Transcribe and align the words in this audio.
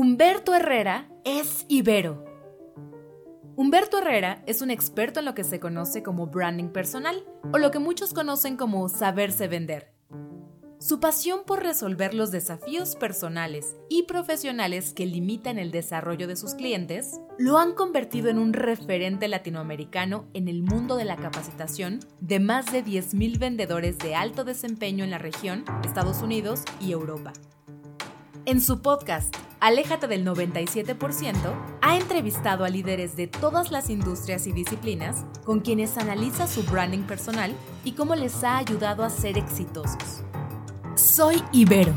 Humberto 0.00 0.54
Herrera 0.54 1.08
es 1.24 1.66
Ibero. 1.66 2.24
Humberto 3.56 3.98
Herrera 3.98 4.44
es 4.46 4.62
un 4.62 4.70
experto 4.70 5.18
en 5.18 5.26
lo 5.26 5.34
que 5.34 5.42
se 5.42 5.58
conoce 5.58 6.04
como 6.04 6.28
branding 6.28 6.68
personal 6.68 7.24
o 7.52 7.58
lo 7.58 7.72
que 7.72 7.80
muchos 7.80 8.14
conocen 8.14 8.56
como 8.56 8.88
saberse 8.88 9.48
vender. 9.48 9.92
Su 10.78 11.00
pasión 11.00 11.40
por 11.44 11.64
resolver 11.64 12.14
los 12.14 12.30
desafíos 12.30 12.94
personales 12.94 13.74
y 13.88 14.04
profesionales 14.04 14.92
que 14.92 15.04
limitan 15.04 15.58
el 15.58 15.72
desarrollo 15.72 16.28
de 16.28 16.36
sus 16.36 16.54
clientes 16.54 17.18
lo 17.36 17.58
han 17.58 17.74
convertido 17.74 18.28
en 18.28 18.38
un 18.38 18.52
referente 18.52 19.26
latinoamericano 19.26 20.28
en 20.32 20.46
el 20.46 20.62
mundo 20.62 20.94
de 20.94 21.06
la 21.06 21.16
capacitación 21.16 21.98
de 22.20 22.38
más 22.38 22.70
de 22.70 22.84
10.000 22.84 23.40
vendedores 23.40 23.98
de 23.98 24.14
alto 24.14 24.44
desempeño 24.44 25.02
en 25.02 25.10
la 25.10 25.18
región, 25.18 25.64
Estados 25.84 26.22
Unidos 26.22 26.62
y 26.80 26.92
Europa. 26.92 27.32
En 28.48 28.62
su 28.62 28.80
podcast, 28.80 29.36
Aléjate 29.60 30.06
del 30.06 30.24
97%, 30.24 31.36
ha 31.82 31.98
entrevistado 31.98 32.64
a 32.64 32.70
líderes 32.70 33.14
de 33.14 33.26
todas 33.26 33.70
las 33.70 33.90
industrias 33.90 34.46
y 34.46 34.52
disciplinas 34.52 35.26
con 35.44 35.60
quienes 35.60 35.98
analiza 35.98 36.46
su 36.46 36.62
branding 36.62 37.02
personal 37.02 37.52
y 37.84 37.92
cómo 37.92 38.14
les 38.14 38.42
ha 38.44 38.56
ayudado 38.56 39.04
a 39.04 39.10
ser 39.10 39.36
exitosos. 39.36 40.22
Soy 40.94 41.42
Ibero. 41.52 41.92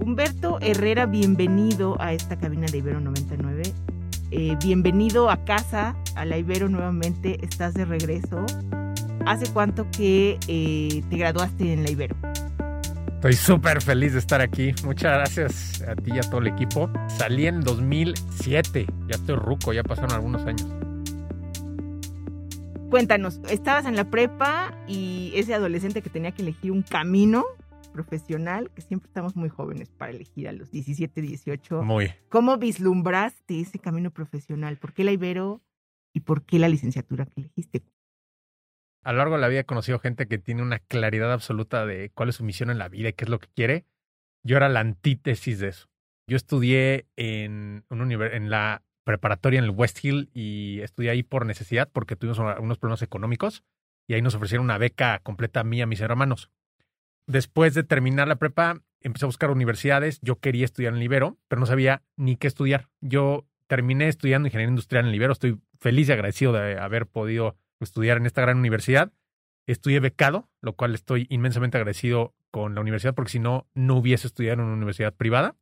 Humberto 0.00 0.58
Herrera, 0.62 1.04
bienvenido 1.04 2.00
a 2.00 2.14
esta 2.14 2.38
cabina 2.38 2.66
de 2.66 2.78
Ibero 2.78 3.00
99. 3.00 3.74
Eh, 4.30 4.56
bienvenido 4.62 5.30
a 5.30 5.42
casa, 5.46 5.96
a 6.14 6.26
la 6.26 6.36
Ibero 6.36 6.68
nuevamente, 6.68 7.38
estás 7.42 7.72
de 7.72 7.86
regreso. 7.86 8.44
¿Hace 9.24 9.50
cuánto 9.54 9.90
que 9.90 10.38
eh, 10.48 11.02
te 11.08 11.16
graduaste 11.16 11.72
en 11.72 11.82
la 11.82 11.90
Ibero? 11.90 12.14
Estoy 13.14 13.32
súper 13.32 13.80
feliz 13.80 14.12
de 14.12 14.18
estar 14.18 14.42
aquí. 14.42 14.74
Muchas 14.84 15.12
gracias 15.12 15.82
a 15.82 15.96
ti 15.96 16.10
y 16.14 16.18
a 16.18 16.20
todo 16.20 16.42
el 16.42 16.48
equipo. 16.48 16.90
Salí 17.08 17.46
en 17.46 17.62
2007. 17.62 18.86
Ya 19.06 19.16
estoy 19.16 19.36
ruco, 19.36 19.72
ya 19.72 19.82
pasaron 19.82 20.12
algunos 20.12 20.44
años. 20.44 20.66
Cuéntanos, 22.90 23.40
estabas 23.48 23.86
en 23.86 23.96
la 23.96 24.10
prepa 24.10 24.74
y 24.86 25.32
ese 25.36 25.54
adolescente 25.54 26.02
que 26.02 26.10
tenía 26.10 26.32
que 26.32 26.42
elegir 26.42 26.70
un 26.70 26.82
camino 26.82 27.46
profesional, 27.92 28.70
que 28.74 28.82
siempre 28.82 29.08
estamos 29.08 29.36
muy 29.36 29.48
jóvenes 29.48 29.90
para 29.90 30.12
elegir 30.12 30.48
a 30.48 30.52
los 30.52 30.70
17, 30.70 31.20
18. 31.20 31.82
Muy. 31.82 32.12
¿Cómo 32.28 32.56
vislumbraste 32.58 33.60
ese 33.60 33.78
camino 33.78 34.10
profesional? 34.10 34.76
¿Por 34.76 34.92
qué 34.92 35.04
la 35.04 35.12
Ibero 35.12 35.62
y 36.14 36.20
por 36.20 36.44
qué 36.44 36.58
la 36.58 36.68
licenciatura 36.68 37.26
que 37.26 37.40
elegiste? 37.40 37.82
a 39.08 39.12
lo 39.12 39.18
largo 39.18 39.36
de 39.36 39.40
la 39.40 39.48
vida 39.48 39.60
he 39.60 39.64
conocido 39.64 39.98
gente 39.98 40.26
que 40.28 40.36
tiene 40.36 40.60
una 40.60 40.80
claridad 40.80 41.32
absoluta 41.32 41.86
de 41.86 42.10
cuál 42.10 42.28
es 42.28 42.36
su 42.36 42.44
misión 42.44 42.68
en 42.68 42.76
la 42.76 42.88
vida 42.88 43.08
y 43.08 43.12
qué 43.14 43.24
es 43.24 43.30
lo 43.30 43.38
que 43.38 43.48
quiere. 43.48 43.86
Yo 44.44 44.58
era 44.58 44.68
la 44.68 44.80
antítesis 44.80 45.58
de 45.60 45.68
eso. 45.68 45.88
Yo 46.28 46.36
estudié 46.36 47.06
en, 47.16 47.86
un 47.88 48.12
en 48.12 48.50
la 48.50 48.82
preparatoria 49.04 49.58
en 49.58 49.64
el 49.64 49.70
West 49.70 50.04
Hill 50.04 50.28
y 50.34 50.80
estudié 50.80 51.08
ahí 51.08 51.22
por 51.22 51.46
necesidad 51.46 51.88
porque 51.90 52.16
tuvimos 52.16 52.38
unos 52.38 52.78
problemas 52.78 53.00
económicos 53.00 53.64
y 54.06 54.12
ahí 54.12 54.20
nos 54.20 54.34
ofrecieron 54.34 54.64
una 54.64 54.76
beca 54.76 55.20
completa 55.20 55.60
a 55.60 55.64
mí 55.64 55.78
y 55.78 55.80
a 55.80 55.86
mis 55.86 56.02
hermanos. 56.02 56.50
Después 57.28 57.74
de 57.74 57.84
terminar 57.84 58.26
la 58.26 58.36
prepa, 58.36 58.80
empecé 59.02 59.26
a 59.26 59.28
buscar 59.28 59.50
universidades. 59.50 60.18
Yo 60.22 60.40
quería 60.40 60.64
estudiar 60.64 60.94
en 60.94 60.98
Libero, 60.98 61.36
pero 61.46 61.60
no 61.60 61.66
sabía 61.66 62.02
ni 62.16 62.36
qué 62.36 62.46
estudiar. 62.46 62.88
Yo 63.02 63.46
terminé 63.66 64.08
estudiando 64.08 64.48
ingeniería 64.48 64.70
industrial 64.70 65.04
en 65.04 65.12
Libero. 65.12 65.34
Estoy 65.34 65.60
feliz 65.78 66.08
y 66.08 66.12
agradecido 66.12 66.54
de 66.54 66.78
haber 66.78 67.06
podido 67.06 67.54
estudiar 67.80 68.16
en 68.16 68.24
esta 68.24 68.40
gran 68.40 68.56
universidad. 68.56 69.12
Estudié 69.66 70.00
becado, 70.00 70.48
lo 70.62 70.72
cual 70.72 70.94
estoy 70.94 71.26
inmensamente 71.28 71.76
agradecido 71.76 72.34
con 72.50 72.74
la 72.74 72.80
universidad 72.80 73.14
porque 73.14 73.32
si 73.32 73.40
no, 73.40 73.68
no 73.74 73.96
hubiese 73.96 74.26
estudiado 74.26 74.54
en 74.54 74.66
una 74.66 74.76
universidad 74.76 75.14
privada. 75.14 75.54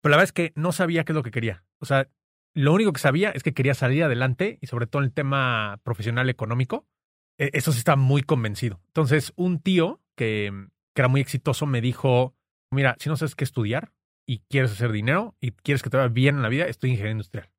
Pero 0.00 0.10
la 0.10 0.16
verdad 0.16 0.24
es 0.24 0.32
que 0.32 0.52
no 0.56 0.72
sabía 0.72 1.04
qué 1.04 1.12
es 1.12 1.16
lo 1.16 1.22
que 1.22 1.30
quería. 1.30 1.64
O 1.78 1.86
sea, 1.86 2.08
lo 2.52 2.72
único 2.72 2.92
que 2.92 3.00
sabía 3.00 3.30
es 3.30 3.44
que 3.44 3.54
quería 3.54 3.74
salir 3.74 4.02
adelante 4.02 4.58
y 4.60 4.66
sobre 4.66 4.88
todo 4.88 5.02
en 5.02 5.06
el 5.06 5.14
tema 5.14 5.78
profesional 5.84 6.28
económico. 6.30 6.88
E, 7.38 7.50
eso 7.52 7.70
sí 7.70 7.78
está 7.78 7.94
muy 7.94 8.22
convencido. 8.22 8.80
Entonces, 8.88 9.32
un 9.36 9.60
tío 9.60 10.00
que, 10.16 10.68
que 10.94 11.02
era 11.02 11.08
muy 11.08 11.20
exitoso 11.20 11.66
me 11.66 11.80
dijo, 11.80 12.34
mira, 12.70 12.96
si 12.98 13.08
no 13.08 13.16
sabes 13.16 13.34
qué 13.34 13.44
estudiar 13.44 13.92
y 14.26 14.40
quieres 14.48 14.72
hacer 14.72 14.92
dinero 14.92 15.36
y 15.40 15.52
quieres 15.52 15.82
que 15.82 15.90
te 15.90 15.96
vaya 15.96 16.08
bien 16.08 16.36
en 16.36 16.42
la 16.42 16.48
vida, 16.48 16.66
estoy 16.66 16.90
ingeniero 16.90 17.12
industrial. 17.12 17.50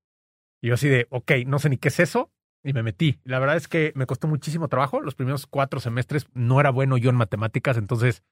Y 0.61 0.67
yo 0.67 0.75
así 0.75 0.87
de, 0.87 1.07
ok, 1.09 1.31
no 1.45 1.59
sé 1.59 1.69
ni 1.69 1.77
qué 1.77 1.89
es 1.89 1.99
eso, 1.99 2.31
y 2.63 2.73
me 2.73 2.83
metí. 2.83 3.19
La 3.23 3.39
verdad 3.39 3.57
es 3.57 3.67
que 3.67 3.91
me 3.95 4.05
costó 4.05 4.27
muchísimo 4.27 4.69
trabajo. 4.69 5.01
Los 5.01 5.15
primeros 5.15 5.45
cuatro 5.47 5.79
semestres 5.79 6.27
no 6.33 6.59
era 6.59 6.69
bueno 6.69 6.97
yo 6.97 7.09
en 7.09 7.15
matemáticas, 7.15 7.77
entonces 7.77 8.23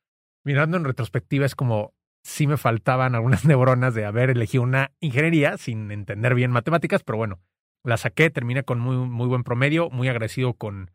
mirando 0.43 0.77
en 0.77 0.85
retrospectiva 0.85 1.45
es 1.45 1.55
como 1.55 1.93
sí 2.23 2.47
me 2.47 2.57
faltaban 2.57 3.15
algunas 3.15 3.45
neuronas 3.45 3.93
de 3.93 4.05
haber 4.05 4.29
elegido 4.29 4.63
una 4.63 4.91
ingeniería 4.99 5.57
sin 5.57 5.91
entender 5.91 6.35
bien 6.35 6.51
matemáticas, 6.51 7.03
pero 7.03 7.17
bueno, 7.17 7.39
la 7.83 7.97
saqué, 7.97 8.29
terminé 8.29 8.63
con 8.63 8.79
muy, 8.79 8.95
muy 8.95 9.27
buen 9.27 9.43
promedio, 9.43 9.89
muy 9.89 10.07
agradecido 10.07 10.53
con, 10.53 10.91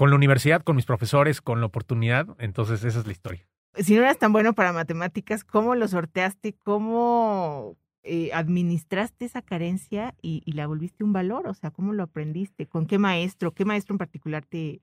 con 0.00 0.08
la 0.08 0.16
universidad, 0.16 0.62
con 0.62 0.76
mis 0.76 0.86
profesores, 0.86 1.42
con 1.42 1.60
la 1.60 1.66
oportunidad. 1.66 2.26
Entonces 2.38 2.82
esa 2.84 3.00
es 3.00 3.06
la 3.06 3.12
historia. 3.12 3.46
Si 3.74 3.94
no 3.94 4.00
eras 4.00 4.16
tan 4.16 4.32
bueno 4.32 4.54
para 4.54 4.72
matemáticas, 4.72 5.44
¿cómo 5.44 5.74
lo 5.74 5.86
sorteaste? 5.88 6.54
¿Cómo 6.54 7.76
eh, 8.02 8.30
administraste 8.32 9.26
esa 9.26 9.42
carencia 9.42 10.14
y, 10.22 10.50
la 10.52 10.66
volviste 10.66 11.04
un 11.04 11.12
valor? 11.12 11.46
O 11.48 11.52
sea, 11.52 11.70
¿cómo 11.70 11.92
lo 11.92 12.02
aprendiste? 12.02 12.64
¿Con 12.66 12.86
qué 12.86 12.96
maestro? 12.96 13.52
¿Qué 13.52 13.66
maestro 13.66 13.92
en 13.92 13.98
particular 13.98 14.46
te, 14.46 14.80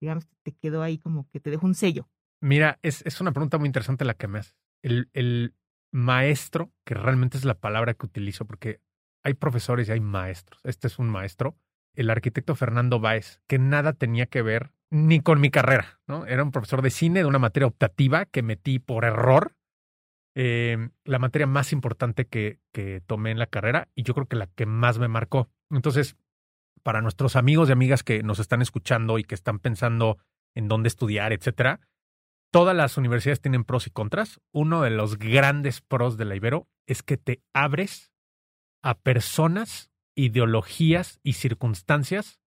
digamos, 0.00 0.26
te 0.42 0.52
quedó 0.52 0.80
ahí 0.80 0.96
como 0.96 1.28
que 1.28 1.40
te 1.40 1.50
dejó 1.50 1.66
un 1.66 1.74
sello? 1.74 2.08
Mira, 2.40 2.78
es, 2.80 3.02
es 3.04 3.20
una 3.20 3.32
pregunta 3.32 3.58
muy 3.58 3.66
interesante 3.66 4.06
la 4.06 4.14
que 4.14 4.28
me 4.28 4.38
haces. 4.38 4.56
El, 4.80 5.10
el 5.12 5.52
maestro, 5.92 6.72
que 6.86 6.94
realmente 6.94 7.36
es 7.36 7.44
la 7.44 7.60
palabra 7.60 7.92
que 7.92 8.06
utilizo, 8.06 8.46
porque 8.46 8.80
hay 9.24 9.34
profesores 9.34 9.90
y 9.90 9.92
hay 9.92 10.00
maestros. 10.00 10.58
Este 10.64 10.86
es 10.86 10.98
un 10.98 11.10
maestro, 11.10 11.54
el 11.94 12.10
arquitecto 12.10 12.54
Fernando 12.54 13.00
Báez, 13.00 13.40
que 13.46 13.58
nada 13.58 13.92
tenía 13.92 14.26
que 14.26 14.42
ver 14.42 14.72
ni 14.90 15.20
con 15.20 15.40
mi 15.40 15.50
carrera, 15.50 16.00
¿no? 16.06 16.26
Era 16.26 16.42
un 16.42 16.52
profesor 16.52 16.82
de 16.82 16.90
cine 16.90 17.20
de 17.20 17.26
una 17.26 17.38
materia 17.38 17.66
optativa 17.66 18.26
que 18.26 18.42
metí 18.42 18.78
por 18.78 19.04
error 19.04 19.56
eh, 20.36 20.88
la 21.04 21.18
materia 21.18 21.46
más 21.46 21.72
importante 21.72 22.26
que, 22.26 22.58
que 22.72 23.00
tomé 23.00 23.30
en 23.30 23.38
la 23.38 23.46
carrera 23.46 23.88
y 23.94 24.02
yo 24.02 24.14
creo 24.14 24.26
que 24.26 24.36
la 24.36 24.46
que 24.48 24.66
más 24.66 24.98
me 24.98 25.08
marcó. 25.08 25.48
Entonces, 25.70 26.16
para 26.82 27.00
nuestros 27.00 27.36
amigos 27.36 27.68
y 27.68 27.72
amigas 27.72 28.02
que 28.02 28.22
nos 28.22 28.38
están 28.38 28.62
escuchando 28.62 29.18
y 29.18 29.24
que 29.24 29.34
están 29.34 29.58
pensando 29.58 30.18
en 30.54 30.68
dónde 30.68 30.88
estudiar, 30.88 31.32
etcétera, 31.32 31.80
todas 32.50 32.76
las 32.76 32.96
universidades 32.96 33.40
tienen 33.40 33.64
pros 33.64 33.86
y 33.86 33.90
contras. 33.90 34.40
Uno 34.52 34.82
de 34.82 34.90
los 34.90 35.18
grandes 35.18 35.80
pros 35.80 36.16
de 36.16 36.24
la 36.24 36.36
Ibero 36.36 36.68
es 36.86 37.02
que 37.02 37.16
te 37.16 37.42
abres 37.52 38.12
a 38.82 38.94
personas, 38.94 39.90
ideologías 40.14 41.20
y 41.22 41.34
circunstancias 41.34 42.40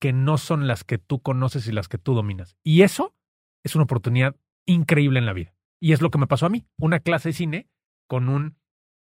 que 0.00 0.12
no 0.12 0.38
son 0.38 0.66
las 0.66 0.84
que 0.84 0.98
tú 0.98 1.20
conoces 1.20 1.66
y 1.68 1.72
las 1.72 1.88
que 1.88 1.98
tú 1.98 2.14
dominas. 2.14 2.56
Y 2.64 2.82
eso 2.82 3.14
es 3.62 3.74
una 3.76 3.84
oportunidad 3.84 4.36
increíble 4.66 5.18
en 5.18 5.26
la 5.26 5.32
vida. 5.32 5.54
Y 5.80 5.92
es 5.92 6.00
lo 6.00 6.10
que 6.10 6.18
me 6.18 6.26
pasó 6.26 6.46
a 6.46 6.50
mí. 6.50 6.66
Una 6.78 7.00
clase 7.00 7.28
de 7.30 7.34
cine 7.34 7.68
con 8.08 8.28
un, 8.28 8.56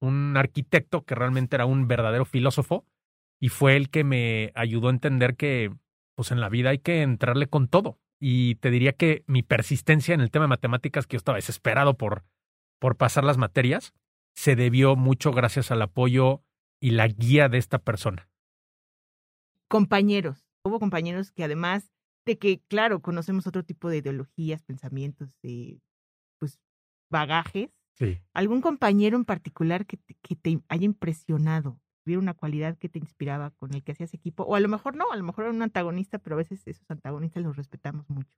un 0.00 0.36
arquitecto 0.36 1.04
que 1.04 1.14
realmente 1.14 1.56
era 1.56 1.66
un 1.66 1.86
verdadero 1.88 2.24
filósofo 2.24 2.86
y 3.40 3.50
fue 3.50 3.76
el 3.76 3.90
que 3.90 4.04
me 4.04 4.52
ayudó 4.54 4.88
a 4.88 4.92
entender 4.92 5.36
que 5.36 5.70
pues 6.14 6.30
en 6.30 6.40
la 6.40 6.48
vida 6.48 6.70
hay 6.70 6.78
que 6.78 7.02
entrarle 7.02 7.46
con 7.46 7.68
todo. 7.68 8.00
Y 8.18 8.54
te 8.56 8.70
diría 8.70 8.92
que 8.92 9.22
mi 9.26 9.42
persistencia 9.42 10.14
en 10.14 10.22
el 10.22 10.30
tema 10.30 10.46
de 10.46 10.50
matemáticas, 10.50 11.06
que 11.06 11.16
yo 11.16 11.18
estaba 11.18 11.36
desesperado 11.36 11.98
por, 11.98 12.24
por 12.78 12.96
pasar 12.96 13.24
las 13.24 13.36
materias, 13.36 13.92
se 14.34 14.56
debió 14.56 14.96
mucho 14.96 15.32
gracias 15.32 15.70
al 15.70 15.82
apoyo 15.82 16.42
y 16.80 16.90
la 16.90 17.08
guía 17.08 17.48
de 17.48 17.58
esta 17.58 17.78
persona. 17.78 18.28
Compañeros, 19.68 20.46
hubo 20.64 20.78
compañeros 20.78 21.32
que 21.32 21.44
además 21.44 21.90
de 22.24 22.38
que, 22.38 22.60
claro, 22.68 23.00
conocemos 23.00 23.46
otro 23.46 23.64
tipo 23.64 23.88
de 23.88 23.98
ideologías, 23.98 24.62
pensamientos, 24.62 25.30
de 25.42 25.80
pues 26.38 26.58
bagajes. 27.10 27.70
Sí. 27.94 28.20
¿Algún 28.34 28.60
compañero 28.60 29.16
en 29.16 29.24
particular 29.24 29.86
que 29.86 29.96
te, 29.96 30.14
que 30.22 30.36
te 30.36 30.60
haya 30.68 30.84
impresionado? 30.84 31.80
¿Hubiera 32.04 32.20
una 32.20 32.34
cualidad 32.34 32.76
que 32.78 32.88
te 32.88 32.98
inspiraba 32.98 33.50
con 33.52 33.74
el 33.74 33.82
que 33.82 33.92
hacías 33.92 34.12
equipo? 34.14 34.44
O 34.44 34.54
a 34.54 34.60
lo 34.60 34.68
mejor 34.68 34.96
no, 34.96 35.10
a 35.10 35.16
lo 35.16 35.24
mejor 35.24 35.44
era 35.44 35.54
un 35.54 35.62
antagonista, 35.62 36.18
pero 36.18 36.36
a 36.36 36.38
veces 36.38 36.62
esos 36.66 36.88
antagonistas 36.90 37.42
los 37.42 37.56
respetamos 37.56 38.08
mucho. 38.10 38.36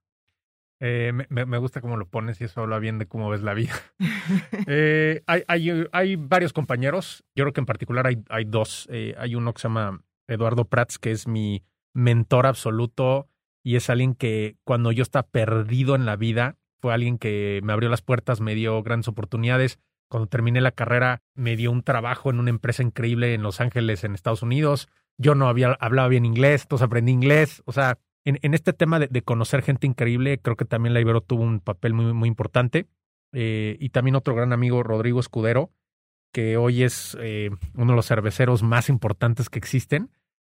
Eh, 0.81 1.11
me, 1.29 1.45
me, 1.45 1.57
gusta 1.57 1.81
cómo 1.81 1.97
lo 1.97 2.07
pones 2.07 2.39
y 2.39 2.45
eso 2.45 2.61
habla 2.61 2.79
bien 2.79 2.99
de 2.99 3.07
cómo 3.07 3.29
ves 3.29 3.41
la 3.41 3.53
vida. 3.53 3.73
eh, 4.67 5.23
hay, 5.27 5.43
hay, 5.47 5.87
hay, 5.91 6.15
varios 6.15 6.53
compañeros, 6.53 7.25
yo 7.35 7.43
creo 7.43 7.53
que 7.53 7.59
en 7.59 7.65
particular 7.65 8.07
hay, 8.07 8.23
hay 8.29 8.45
dos. 8.45 8.87
Eh, 8.89 9.13
hay 9.17 9.35
uno 9.35 9.53
que 9.53 9.61
se 9.61 9.67
llama 9.67 10.01
Eduardo 10.27 10.65
Prats, 10.65 10.97
que 10.97 11.11
es 11.11 11.27
mi 11.27 11.63
mentor 11.93 12.45
absoluto 12.45 13.27
y 13.63 13.75
es 13.75 13.89
alguien 13.89 14.15
que 14.15 14.55
cuando 14.63 14.91
yo 14.91 15.03
estaba 15.03 15.27
perdido 15.27 15.95
en 15.95 16.05
la 16.05 16.15
vida, 16.15 16.57
fue 16.79 16.93
alguien 16.93 17.17
que 17.17 17.59
me 17.63 17.73
abrió 17.73 17.89
las 17.89 18.01
puertas, 18.01 18.39
me 18.39 18.55
dio 18.55 18.81
grandes 18.81 19.09
oportunidades. 19.09 19.79
Cuando 20.07 20.27
terminé 20.27 20.61
la 20.61 20.71
carrera, 20.71 21.21
me 21.35 21.55
dio 21.55 21.71
un 21.71 21.83
trabajo 21.83 22.29
en 22.29 22.39
una 22.39 22.49
empresa 22.49 22.83
increíble 22.83 23.33
en 23.33 23.43
Los 23.43 23.59
Ángeles, 23.59 24.03
en 24.03 24.15
Estados 24.15 24.41
Unidos. 24.41 24.87
Yo 25.17 25.35
no 25.35 25.49
había, 25.49 25.73
hablaba 25.73 26.07
bien 26.07 26.25
inglés, 26.25 26.63
entonces 26.63 26.85
aprendí 26.85 27.11
inglés. 27.11 27.61
O 27.65 27.73
sea, 27.73 27.99
en, 28.41 28.53
este 28.53 28.73
tema 28.73 28.99
de, 28.99 29.21
conocer 29.21 29.61
gente 29.61 29.87
increíble, 29.87 30.39
creo 30.39 30.55
que 30.55 30.65
también 30.65 30.93
la 30.93 31.01
Ibero 31.01 31.21
tuvo 31.21 31.43
un 31.43 31.59
papel 31.59 31.93
muy, 31.93 32.13
muy 32.13 32.27
importante. 32.27 32.87
Eh, 33.31 33.77
y 33.79 33.89
también 33.89 34.15
otro 34.15 34.33
gran 34.33 34.53
amigo, 34.53 34.81
Rodrigo 34.83 35.19
Escudero, 35.19 35.71
que 36.33 36.57
hoy 36.57 36.83
es 36.83 37.17
eh, 37.19 37.51
uno 37.75 37.91
de 37.91 37.95
los 37.95 38.07
cerveceros 38.07 38.63
más 38.63 38.89
importantes 38.89 39.49
que 39.49 39.59
existen 39.59 40.09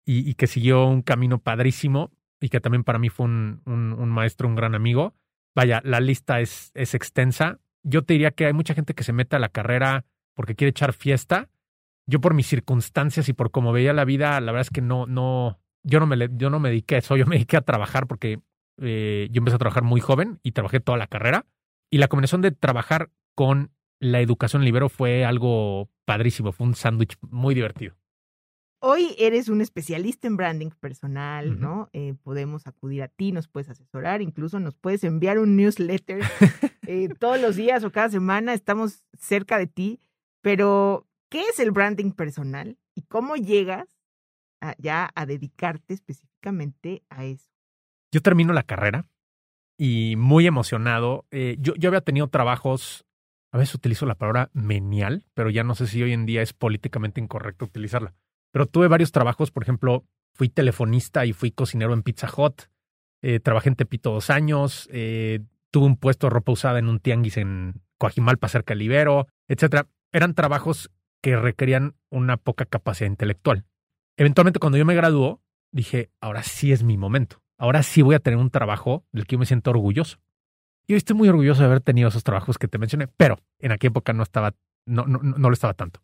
y, 0.04 0.34
que 0.34 0.46
siguió 0.46 0.86
un 0.86 1.02
camino 1.02 1.38
padrísimo 1.38 2.10
y 2.40 2.48
que 2.48 2.60
también 2.60 2.84
para 2.84 2.98
mí 2.98 3.08
fue 3.08 3.26
un 3.26 4.08
maestro, 4.10 4.48
un 4.48 4.56
gran 4.56 4.74
amigo. 4.74 5.14
Vaya, 5.54 5.80
la 5.84 6.00
lista 6.00 6.40
es, 6.40 6.72
es 6.74 6.94
extensa. 6.94 7.60
Yo 7.82 8.02
te 8.02 8.14
diría 8.14 8.32
que 8.32 8.46
hay 8.46 8.52
mucha 8.52 8.74
gente 8.74 8.94
que 8.94 9.04
se 9.04 9.12
mete 9.12 9.36
a 9.36 9.38
la 9.38 9.48
carrera 9.48 10.04
porque 10.34 10.54
quiere 10.54 10.70
echar 10.70 10.92
fiesta. 10.92 11.48
Yo 12.06 12.20
por 12.20 12.34
mis 12.34 12.46
circunstancias 12.46 13.28
y 13.28 13.32
por 13.32 13.50
cómo 13.50 13.72
veía 13.72 13.92
la 13.92 14.04
vida, 14.04 14.38
la 14.40 14.52
verdad 14.52 14.66
es 14.66 14.70
que 14.70 14.82
no, 14.82 15.06
no, 15.06 15.58
yo 15.84 16.00
no 16.00 16.06
me, 16.06 16.28
yo 16.32 16.50
no 16.50 16.58
me 16.58 16.70
dediqué 16.70 16.96
a 16.96 16.98
eso, 16.98 17.16
yo 17.16 17.26
me 17.26 17.36
dediqué 17.36 17.56
a 17.56 17.62
trabajar 17.62 18.06
porque 18.06 18.40
eh, 18.80 19.28
yo 19.30 19.38
empecé 19.38 19.56
a 19.56 19.58
trabajar 19.58 19.84
muy 19.84 20.00
joven 20.00 20.40
y 20.42 20.52
trabajé 20.52 20.80
toda 20.80 20.98
la 20.98 21.06
carrera. 21.06 21.46
Y 21.90 21.98
la 21.98 22.08
combinación 22.08 22.42
de 22.42 22.50
trabajar 22.50 23.10
con 23.34 23.70
la 24.00 24.20
educación 24.20 24.64
libero 24.64 24.88
fue 24.88 25.24
algo 25.24 25.90
padrísimo, 26.04 26.52
fue 26.52 26.66
un 26.66 26.74
sándwich 26.74 27.16
muy 27.20 27.54
divertido. 27.54 27.94
Hoy 28.80 29.14
eres 29.18 29.48
un 29.48 29.62
especialista 29.62 30.26
en 30.26 30.36
branding 30.36 30.70
personal, 30.78 31.48
uh 31.48 31.52
-huh. 31.52 31.58
¿no? 31.58 31.90
Eh, 31.92 32.14
podemos 32.22 32.66
acudir 32.66 33.02
a 33.02 33.08
ti, 33.08 33.32
nos 33.32 33.48
puedes 33.48 33.70
asesorar, 33.70 34.20
incluso 34.20 34.60
nos 34.60 34.74
puedes 34.74 35.04
enviar 35.04 35.38
un 35.38 35.56
newsletter 35.56 36.20
eh, 36.86 37.08
todos 37.18 37.40
los 37.40 37.56
días 37.56 37.82
o 37.84 37.90
cada 37.90 38.10
semana, 38.10 38.52
estamos 38.52 39.04
cerca 39.18 39.58
de 39.58 39.66
ti. 39.66 40.00
Pero, 40.42 41.06
¿qué 41.30 41.40
es 41.48 41.60
el 41.60 41.70
branding 41.70 42.10
personal 42.10 42.76
y 42.94 43.02
cómo 43.02 43.36
llegas 43.36 43.88
a, 44.64 44.74
ya 44.78 45.10
a 45.14 45.26
dedicarte 45.26 45.94
específicamente 45.94 47.02
a 47.10 47.24
eso? 47.24 47.50
Yo 48.12 48.20
termino 48.22 48.52
la 48.52 48.62
carrera 48.62 49.06
y 49.78 50.14
muy 50.16 50.46
emocionado. 50.46 51.26
Eh, 51.30 51.56
yo, 51.58 51.74
yo 51.74 51.90
había 51.90 52.00
tenido 52.00 52.28
trabajos, 52.28 53.04
a 53.52 53.58
veces 53.58 53.74
utilizo 53.74 54.06
la 54.06 54.14
palabra 54.14 54.50
menial, 54.52 55.26
pero 55.34 55.50
ya 55.50 55.64
no 55.64 55.74
sé 55.74 55.86
si 55.86 56.02
hoy 56.02 56.12
en 56.12 56.26
día 56.26 56.42
es 56.42 56.52
políticamente 56.52 57.20
incorrecto 57.20 57.64
utilizarla. 57.64 58.14
Pero 58.52 58.66
tuve 58.66 58.88
varios 58.88 59.12
trabajos, 59.12 59.50
por 59.50 59.64
ejemplo, 59.64 60.04
fui 60.32 60.48
telefonista 60.48 61.26
y 61.26 61.32
fui 61.32 61.50
cocinero 61.50 61.92
en 61.92 62.02
Pizza 62.02 62.28
Hut. 62.34 62.62
Eh, 63.22 63.40
trabajé 63.40 63.70
en 63.70 63.76
Tepito 63.76 64.12
dos 64.12 64.30
años. 64.30 64.88
Eh, 64.92 65.40
tuve 65.70 65.86
un 65.86 65.96
puesto 65.96 66.26
de 66.26 66.30
ropa 66.30 66.52
usada 66.52 66.78
en 66.78 66.88
un 66.88 67.00
tianguis 67.00 67.36
en 67.36 67.82
Coajimalpa, 67.98 68.48
cerca 68.48 68.74
del 68.74 68.82
Ibero, 68.82 69.26
etcétera. 69.48 69.88
Eran 70.12 70.34
trabajos 70.34 70.90
que 71.20 71.36
requerían 71.36 71.96
una 72.10 72.36
poca 72.36 72.64
capacidad 72.66 73.10
intelectual. 73.10 73.64
Eventualmente, 74.16 74.60
cuando 74.60 74.78
yo 74.78 74.84
me 74.84 74.94
graduó, 74.94 75.40
dije, 75.72 76.10
ahora 76.20 76.42
sí 76.42 76.72
es 76.72 76.82
mi 76.82 76.96
momento. 76.96 77.42
Ahora 77.58 77.82
sí 77.82 78.02
voy 78.02 78.14
a 78.14 78.20
tener 78.20 78.38
un 78.38 78.50
trabajo 78.50 79.04
del 79.12 79.26
que 79.26 79.34
yo 79.34 79.38
me 79.38 79.46
siento 79.46 79.70
orgulloso. 79.70 80.18
Y 80.86 80.92
hoy 80.92 80.98
estoy 80.98 81.16
muy 81.16 81.28
orgulloso 81.28 81.60
de 81.60 81.66
haber 81.66 81.80
tenido 81.80 82.08
esos 82.08 82.24
trabajos 82.24 82.58
que 82.58 82.68
te 82.68 82.78
mencioné, 82.78 83.08
pero 83.08 83.38
en 83.58 83.72
aquella 83.72 83.90
época 83.90 84.12
no 84.12 84.22
estaba, 84.22 84.54
no, 84.86 85.06
no, 85.06 85.18
no 85.18 85.48
lo 85.48 85.54
estaba 85.54 85.74
tanto 85.74 86.02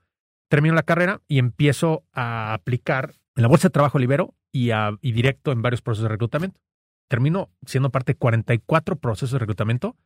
termino 0.50 0.74
la 0.74 0.82
carrera 0.82 1.22
y 1.28 1.38
empiezo 1.38 2.04
a 2.12 2.52
aplicar 2.52 3.14
en 3.36 3.42
la 3.42 3.48
bolsa 3.48 3.68
de 3.68 3.72
trabajo 3.72 3.98
libero 3.98 4.34
y, 4.52 4.70
y 5.00 5.12
directo 5.12 5.52
en 5.52 5.62
varios 5.62 5.80
procesos 5.80 6.02
de 6.02 6.08
reclutamiento. 6.10 6.60
Termino 7.08 7.50
siendo 7.64 7.90
parte 7.90 8.12
de 8.12 8.18
44 8.18 8.96
procesos 8.96 9.32
de 9.32 9.38
reclutamiento. 9.38 9.96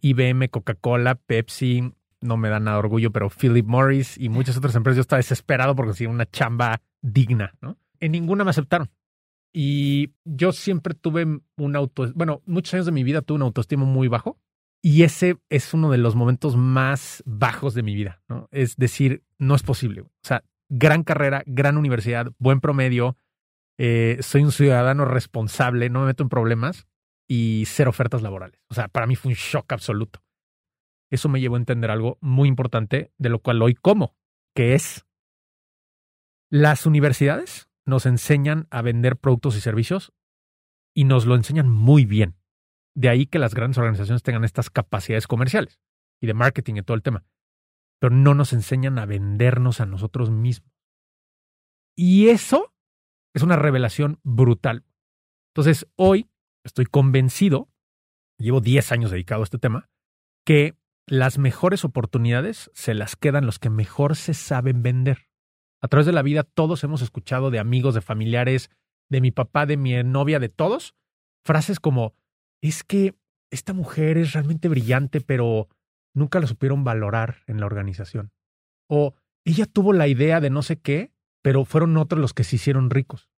IBM, 0.00 0.48
Coca-Cola, 0.48 1.16
Pepsi, 1.16 1.92
no 2.20 2.36
me 2.36 2.48
da 2.48 2.60
nada 2.60 2.76
de 2.76 2.78
orgullo, 2.78 3.10
pero 3.10 3.28
Philip 3.28 3.66
Morris 3.66 4.16
y 4.16 4.28
muchas 4.28 4.56
otras 4.56 4.76
empresas. 4.76 4.96
Yo 4.96 5.00
estaba 5.02 5.18
desesperado 5.18 5.74
por 5.74 5.86
conseguir 5.86 6.10
una 6.10 6.26
chamba 6.26 6.80
digna, 7.02 7.54
¿no? 7.60 7.78
En 8.00 8.12
ninguna 8.12 8.44
me 8.44 8.50
aceptaron. 8.50 8.90
Y 9.52 10.14
yo 10.24 10.52
siempre 10.52 10.94
tuve 10.94 11.40
un 11.56 11.76
auto, 11.76 12.12
bueno, 12.14 12.42
muchos 12.46 12.74
años 12.74 12.86
de 12.86 12.92
mi 12.92 13.02
vida 13.02 13.22
tuve 13.22 13.36
un 13.36 13.42
autoestima 13.42 13.84
muy 13.84 14.08
bajo 14.08 14.38
y 14.82 15.02
ese 15.02 15.38
es 15.48 15.74
uno 15.74 15.90
de 15.90 15.98
los 15.98 16.14
momentos 16.14 16.56
más 16.56 17.22
bajos 17.26 17.74
de 17.74 17.82
mi 17.82 17.94
vida, 17.94 18.22
¿no? 18.28 18.48
Es 18.52 18.76
decir, 18.76 19.24
no 19.38 19.54
es 19.54 19.62
posible. 19.62 20.02
O 20.02 20.10
sea, 20.22 20.44
gran 20.68 21.02
carrera, 21.02 21.42
gran 21.46 21.76
universidad, 21.76 22.30
buen 22.38 22.60
promedio, 22.60 23.16
eh, 23.78 24.18
soy 24.20 24.42
un 24.42 24.52
ciudadano 24.52 25.04
responsable, 25.04 25.88
no 25.88 26.00
me 26.00 26.06
meto 26.06 26.22
en 26.22 26.28
problemas 26.28 26.86
y 27.28 27.64
cero 27.66 27.90
ofertas 27.90 28.22
laborales. 28.22 28.60
O 28.68 28.74
sea, 28.74 28.88
para 28.88 29.06
mí 29.06 29.16
fue 29.16 29.30
un 29.30 29.36
shock 29.36 29.72
absoluto. 29.72 30.22
Eso 31.10 31.28
me 31.28 31.40
llevó 31.40 31.56
a 31.56 31.58
entender 31.58 31.90
algo 31.90 32.18
muy 32.20 32.48
importante, 32.48 33.12
de 33.18 33.28
lo 33.28 33.40
cual 33.40 33.62
hoy 33.62 33.74
como, 33.74 34.14
que 34.54 34.74
es 34.74 35.06
las 36.50 36.86
universidades 36.86 37.68
nos 37.84 38.06
enseñan 38.06 38.66
a 38.70 38.82
vender 38.82 39.16
productos 39.16 39.56
y 39.56 39.60
servicios 39.60 40.12
y 40.94 41.04
nos 41.04 41.26
lo 41.26 41.34
enseñan 41.34 41.68
muy 41.68 42.04
bien. 42.04 42.36
De 42.94 43.08
ahí 43.08 43.26
que 43.26 43.38
las 43.38 43.54
grandes 43.54 43.78
organizaciones 43.78 44.22
tengan 44.22 44.44
estas 44.44 44.70
capacidades 44.70 45.26
comerciales 45.26 45.80
y 46.20 46.26
de 46.26 46.34
marketing 46.34 46.76
y 46.76 46.82
todo 46.82 46.96
el 46.96 47.02
tema. 47.02 47.24
Pero 48.00 48.14
no 48.14 48.34
nos 48.34 48.52
enseñan 48.52 48.98
a 48.98 49.06
vendernos 49.06 49.80
a 49.80 49.86
nosotros 49.86 50.30
mismos. 50.30 50.72
Y 51.96 52.28
eso 52.28 52.74
es 53.34 53.42
una 53.42 53.56
revelación 53.56 54.20
brutal. 54.22 54.84
Entonces, 55.54 55.86
hoy 55.96 56.30
estoy 56.64 56.86
convencido, 56.86 57.68
llevo 58.38 58.60
10 58.60 58.92
años 58.92 59.10
dedicado 59.10 59.42
a 59.42 59.44
este 59.44 59.58
tema, 59.58 59.88
que 60.44 60.76
las 61.06 61.38
mejores 61.38 61.84
oportunidades 61.84 62.70
se 62.74 62.94
las 62.94 63.16
quedan 63.16 63.46
los 63.46 63.58
que 63.58 63.70
mejor 63.70 64.16
se 64.16 64.34
saben 64.34 64.82
vender. 64.82 65.28
A 65.80 65.88
través 65.88 66.06
de 66.06 66.12
la 66.12 66.22
vida 66.22 66.42
todos 66.42 66.82
hemos 66.84 67.02
escuchado 67.02 67.50
de 67.50 67.58
amigos, 67.58 67.94
de 67.94 68.00
familiares, 68.00 68.70
de 69.08 69.20
mi 69.20 69.30
papá, 69.30 69.66
de 69.66 69.76
mi 69.76 70.02
novia, 70.02 70.38
de 70.38 70.48
todos, 70.48 70.94
frases 71.44 71.80
como, 71.80 72.14
es 72.60 72.84
que 72.84 73.14
esta 73.50 73.72
mujer 73.72 74.18
es 74.18 74.32
realmente 74.32 74.68
brillante, 74.68 75.20
pero 75.20 75.68
nunca 76.14 76.40
la 76.40 76.46
supieron 76.46 76.84
valorar 76.84 77.42
en 77.46 77.60
la 77.60 77.66
organización. 77.66 78.32
O 78.88 79.14
ella 79.44 79.66
tuvo 79.66 79.92
la 79.92 80.08
idea 80.08 80.40
de 80.40 80.50
no 80.50 80.62
sé 80.62 80.78
qué, 80.78 81.12
pero 81.42 81.64
fueron 81.64 81.96
otros 81.96 82.20
los 82.20 82.34
que 82.34 82.44
se 82.44 82.56
hicieron 82.56 82.90
ricos. 82.90 83.30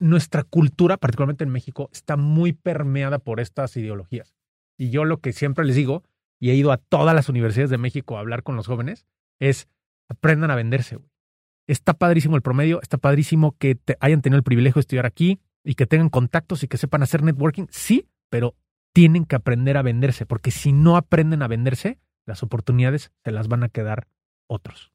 Nuestra 0.00 0.42
cultura, 0.42 0.96
particularmente 0.96 1.44
en 1.44 1.50
México, 1.50 1.88
está 1.92 2.16
muy 2.16 2.52
permeada 2.52 3.18
por 3.18 3.38
estas 3.38 3.76
ideologías. 3.76 4.34
Y 4.76 4.90
yo 4.90 5.04
lo 5.04 5.20
que 5.20 5.32
siempre 5.32 5.64
les 5.64 5.76
digo, 5.76 6.02
y 6.40 6.50
he 6.50 6.54
ido 6.54 6.72
a 6.72 6.78
todas 6.78 7.14
las 7.14 7.28
universidades 7.28 7.70
de 7.70 7.78
México 7.78 8.16
a 8.16 8.20
hablar 8.20 8.42
con 8.42 8.56
los 8.56 8.66
jóvenes, 8.66 9.06
es 9.38 9.68
aprendan 10.08 10.50
a 10.50 10.56
venderse. 10.56 10.98
Está 11.66 11.94
padrísimo 11.94 12.36
el 12.36 12.42
promedio, 12.42 12.80
está 12.82 12.98
padrísimo 12.98 13.56
que 13.58 13.78
hayan 14.00 14.22
tenido 14.22 14.38
el 14.38 14.42
privilegio 14.42 14.74
de 14.74 14.80
estudiar 14.80 15.06
aquí 15.06 15.40
y 15.64 15.74
que 15.74 15.86
tengan 15.86 16.08
contactos 16.08 16.62
y 16.62 16.68
que 16.68 16.76
sepan 16.76 17.02
hacer 17.02 17.22
networking, 17.22 17.66
sí, 17.70 18.08
pero 18.30 18.56
tienen 18.92 19.24
que 19.24 19.36
aprender 19.36 19.76
a 19.76 19.82
venderse, 19.82 20.26
porque 20.26 20.50
si 20.50 20.72
no 20.72 20.96
aprenden 20.96 21.42
a 21.42 21.48
venderse, 21.48 21.98
las 22.26 22.42
oportunidades 22.42 23.12
se 23.24 23.30
las 23.30 23.48
van 23.48 23.62
a 23.62 23.68
quedar 23.68 24.08
otros. 24.48 24.92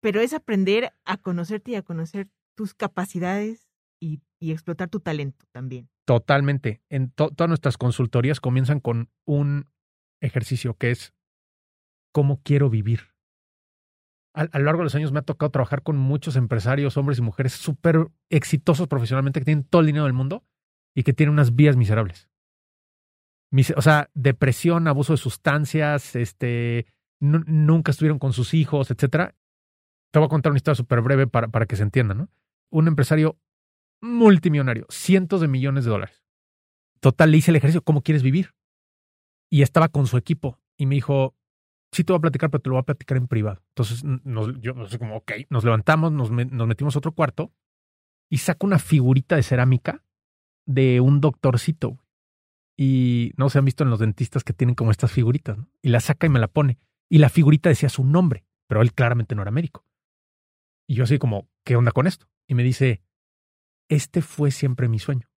Pero 0.00 0.20
es 0.20 0.32
aprender 0.32 0.92
a 1.04 1.18
conocerte 1.18 1.72
y 1.72 1.74
a 1.74 1.82
conocer 1.82 2.28
tus 2.56 2.74
capacidades 2.74 3.68
y, 4.00 4.20
y 4.38 4.52
explotar 4.52 4.88
tu 4.88 5.00
talento 5.00 5.46
también. 5.52 5.88
Totalmente. 6.06 6.82
En 6.88 7.10
to 7.10 7.30
todas 7.30 7.48
nuestras 7.48 7.76
consultorías 7.76 8.40
comienzan 8.40 8.80
con 8.80 9.10
un 9.26 9.70
ejercicio 10.20 10.74
que 10.74 10.90
es 10.90 11.14
cómo 12.12 12.40
quiero 12.42 12.70
vivir. 12.70 13.09
A, 14.40 14.58
lo 14.58 14.64
largo 14.64 14.80
de 14.80 14.84
los 14.84 14.94
años 14.94 15.12
me 15.12 15.18
ha 15.18 15.22
tocado 15.22 15.50
trabajar 15.50 15.82
con 15.82 15.96
muchos 15.96 16.36
empresarios, 16.36 16.96
hombres 16.96 17.18
y 17.18 17.22
mujeres 17.22 17.52
súper 17.52 18.08
exitosos 18.30 18.88
profesionalmente, 18.88 19.40
que 19.40 19.44
tienen 19.44 19.64
todo 19.64 19.80
el 19.80 19.86
dinero 19.86 20.04
del 20.04 20.14
mundo 20.14 20.44
y 20.94 21.02
que 21.02 21.12
tienen 21.12 21.32
unas 21.32 21.54
vías 21.54 21.76
miserables 21.76 22.30
o 23.76 23.82
sea, 23.82 24.10
depresión, 24.14 24.86
abuso 24.86 25.12
de 25.12 25.16
sustancias, 25.16 26.14
este, 26.14 26.86
nunca 27.18 27.90
estuvieron 27.90 28.18
con 28.18 28.32
sus 28.32 28.54
hijos, 28.54 28.90
etcétera. 28.90 29.34
Te 30.12 30.18
voy 30.18 30.26
a 30.26 30.28
contar 30.28 30.52
una 30.52 30.58
historia 30.58 30.76
súper 30.76 31.00
breve 31.00 31.26
para, 31.26 31.48
para 31.48 31.66
que 31.66 31.76
se 31.76 31.82
entienda, 31.82 32.14
¿no? 32.14 32.28
Un 32.70 32.88
empresario 32.88 33.38
multimillonario, 34.00 34.86
cientos 34.88 35.40
de 35.40 35.48
millones 35.48 35.84
de 35.84 35.90
dólares. 35.90 36.24
Total, 37.00 37.30
le 37.30 37.38
hice 37.38 37.50
el 37.50 37.56
ejercicio, 37.56 37.82
¿cómo 37.82 38.02
quieres 38.02 38.22
vivir? 38.22 38.54
Y 39.50 39.62
estaba 39.62 39.88
con 39.88 40.06
su 40.06 40.16
equipo 40.16 40.58
y 40.76 40.86
me 40.86 40.94
dijo, 40.94 41.34
sí 41.92 42.04
te 42.04 42.12
voy 42.12 42.18
a 42.18 42.22
platicar, 42.22 42.50
pero 42.50 42.62
te 42.62 42.70
lo 42.70 42.74
voy 42.74 42.80
a 42.80 42.84
platicar 42.86 43.16
en 43.16 43.26
privado. 43.26 43.62
Entonces, 43.68 44.04
nos, 44.04 44.60
yo 44.60 44.86
sé 44.88 44.98
como, 44.98 45.16
ok, 45.16 45.32
nos 45.50 45.64
levantamos, 45.64 46.12
nos, 46.12 46.30
metimos 46.30 46.94
a 46.94 46.98
otro 46.98 47.12
cuarto 47.12 47.52
y 48.30 48.38
saca 48.38 48.66
una 48.66 48.78
figurita 48.78 49.36
de 49.36 49.42
cerámica 49.42 50.04
de 50.66 51.00
un 51.00 51.20
doctorcito 51.20 51.98
y 52.76 53.32
no 53.36 53.50
se 53.50 53.58
han 53.58 53.64
visto 53.64 53.84
en 53.84 53.90
los 53.90 53.98
dentistas 53.98 54.44
que 54.44 54.52
tienen 54.52 54.74
como 54.74 54.90
estas 54.90 55.12
figuritas. 55.12 55.58
Y 55.82 55.90
la 55.90 56.00
saca 56.00 56.26
y 56.26 56.30
me 56.30 56.38
la 56.38 56.48
pone. 56.48 56.78
Y 57.10 57.18
la 57.18 57.28
figurita 57.28 57.68
decía 57.68 57.88
su 57.88 58.04
nombre, 58.04 58.44
pero 58.68 58.82
él 58.82 58.94
claramente 58.94 59.34
no 59.34 59.42
era 59.42 59.50
médico. 59.50 59.84
Y 60.88 60.94
yo 60.94 61.04
así 61.04 61.18
como, 61.18 61.48
¿qué 61.64 61.76
onda 61.76 61.92
con 61.92 62.06
esto? 62.06 62.26
Y 62.46 62.54
me 62.54 62.62
dice, 62.62 63.02
este 63.88 64.22
fue 64.22 64.50
siempre 64.50 64.88
mi 64.88 64.98
sueño. 64.98 65.28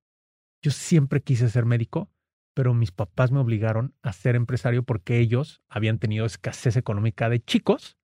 Yo 0.61 0.71
siempre 0.71 1.21
quise 1.21 1.49
ser 1.49 1.65
médico, 1.65 2.09
pero 2.53 2.73
mis 2.73 2.91
papás 2.91 3.31
me 3.31 3.39
obligaron 3.39 3.95
a 4.01 4.13
ser 4.13 4.35
empresario 4.35 4.83
porque 4.83 5.19
ellos 5.19 5.63
habían 5.69 5.99
tenido 5.99 6.25
escasez 6.25 6.75
económica 6.75 7.29
de 7.29 7.43
chicos 7.43 7.97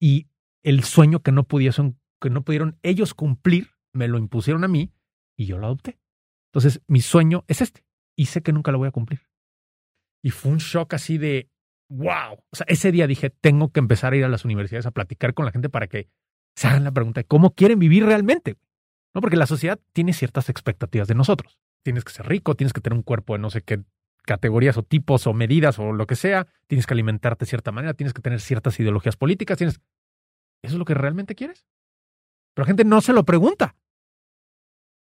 y 0.00 0.28
el 0.62 0.82
sueño 0.82 1.22
que 1.22 1.32
no 1.32 1.44
pudieron, 1.44 2.00
que 2.20 2.30
no 2.30 2.42
pudieron 2.42 2.78
ellos 2.82 3.14
cumplir 3.14 3.70
me 3.92 4.08
lo 4.08 4.18
impusieron 4.18 4.64
a 4.64 4.68
mí 4.68 4.92
y 5.36 5.46
yo 5.46 5.58
lo 5.58 5.66
adopté. 5.66 5.98
Entonces, 6.52 6.82
mi 6.86 7.00
sueño 7.00 7.44
es 7.48 7.60
este 7.60 7.84
y 8.16 8.26
sé 8.26 8.42
que 8.42 8.52
nunca 8.52 8.72
lo 8.72 8.78
voy 8.78 8.88
a 8.88 8.92
cumplir. 8.92 9.20
Y 10.22 10.30
fue 10.30 10.52
un 10.52 10.58
shock 10.58 10.94
así 10.94 11.18
de, 11.18 11.50
wow. 11.88 12.34
O 12.50 12.56
sea, 12.56 12.66
ese 12.68 12.92
día 12.92 13.06
dije, 13.06 13.30
tengo 13.30 13.70
que 13.70 13.80
empezar 13.80 14.12
a 14.12 14.16
ir 14.16 14.24
a 14.24 14.28
las 14.28 14.44
universidades 14.44 14.86
a 14.86 14.90
platicar 14.90 15.34
con 15.34 15.44
la 15.44 15.52
gente 15.52 15.68
para 15.68 15.86
que 15.86 16.08
se 16.56 16.66
hagan 16.66 16.84
la 16.84 16.92
pregunta 16.92 17.20
de 17.20 17.26
cómo 17.26 17.54
quieren 17.54 17.78
vivir 17.78 18.04
realmente. 18.04 18.56
¿No? 19.14 19.20
Porque 19.20 19.36
la 19.36 19.46
sociedad 19.46 19.80
tiene 19.92 20.12
ciertas 20.12 20.48
expectativas 20.48 21.06
de 21.06 21.14
nosotros. 21.14 21.58
Tienes 21.84 22.02
que 22.02 22.12
ser 22.12 22.26
rico, 22.26 22.56
tienes 22.56 22.72
que 22.72 22.80
tener 22.80 22.96
un 22.96 23.02
cuerpo 23.02 23.34
de 23.34 23.38
no 23.38 23.50
sé 23.50 23.62
qué 23.62 23.84
categorías 24.24 24.76
o 24.78 24.82
tipos 24.82 25.26
o 25.26 25.34
medidas 25.34 25.78
o 25.78 25.92
lo 25.92 26.06
que 26.06 26.16
sea, 26.16 26.46
tienes 26.66 26.86
que 26.86 26.94
alimentarte 26.94 27.44
de 27.44 27.50
cierta 27.50 27.72
manera, 27.72 27.94
tienes 27.94 28.14
que 28.14 28.22
tener 28.22 28.40
ciertas 28.40 28.80
ideologías 28.80 29.16
políticas, 29.16 29.58
tienes... 29.58 29.80
¿Eso 30.62 30.74
es 30.74 30.78
lo 30.78 30.86
que 30.86 30.94
realmente 30.94 31.34
quieres? 31.34 31.66
Pero 32.54 32.64
la 32.64 32.68
gente 32.68 32.84
no 32.84 33.00
se 33.02 33.12
lo 33.12 33.24
pregunta. 33.24 33.76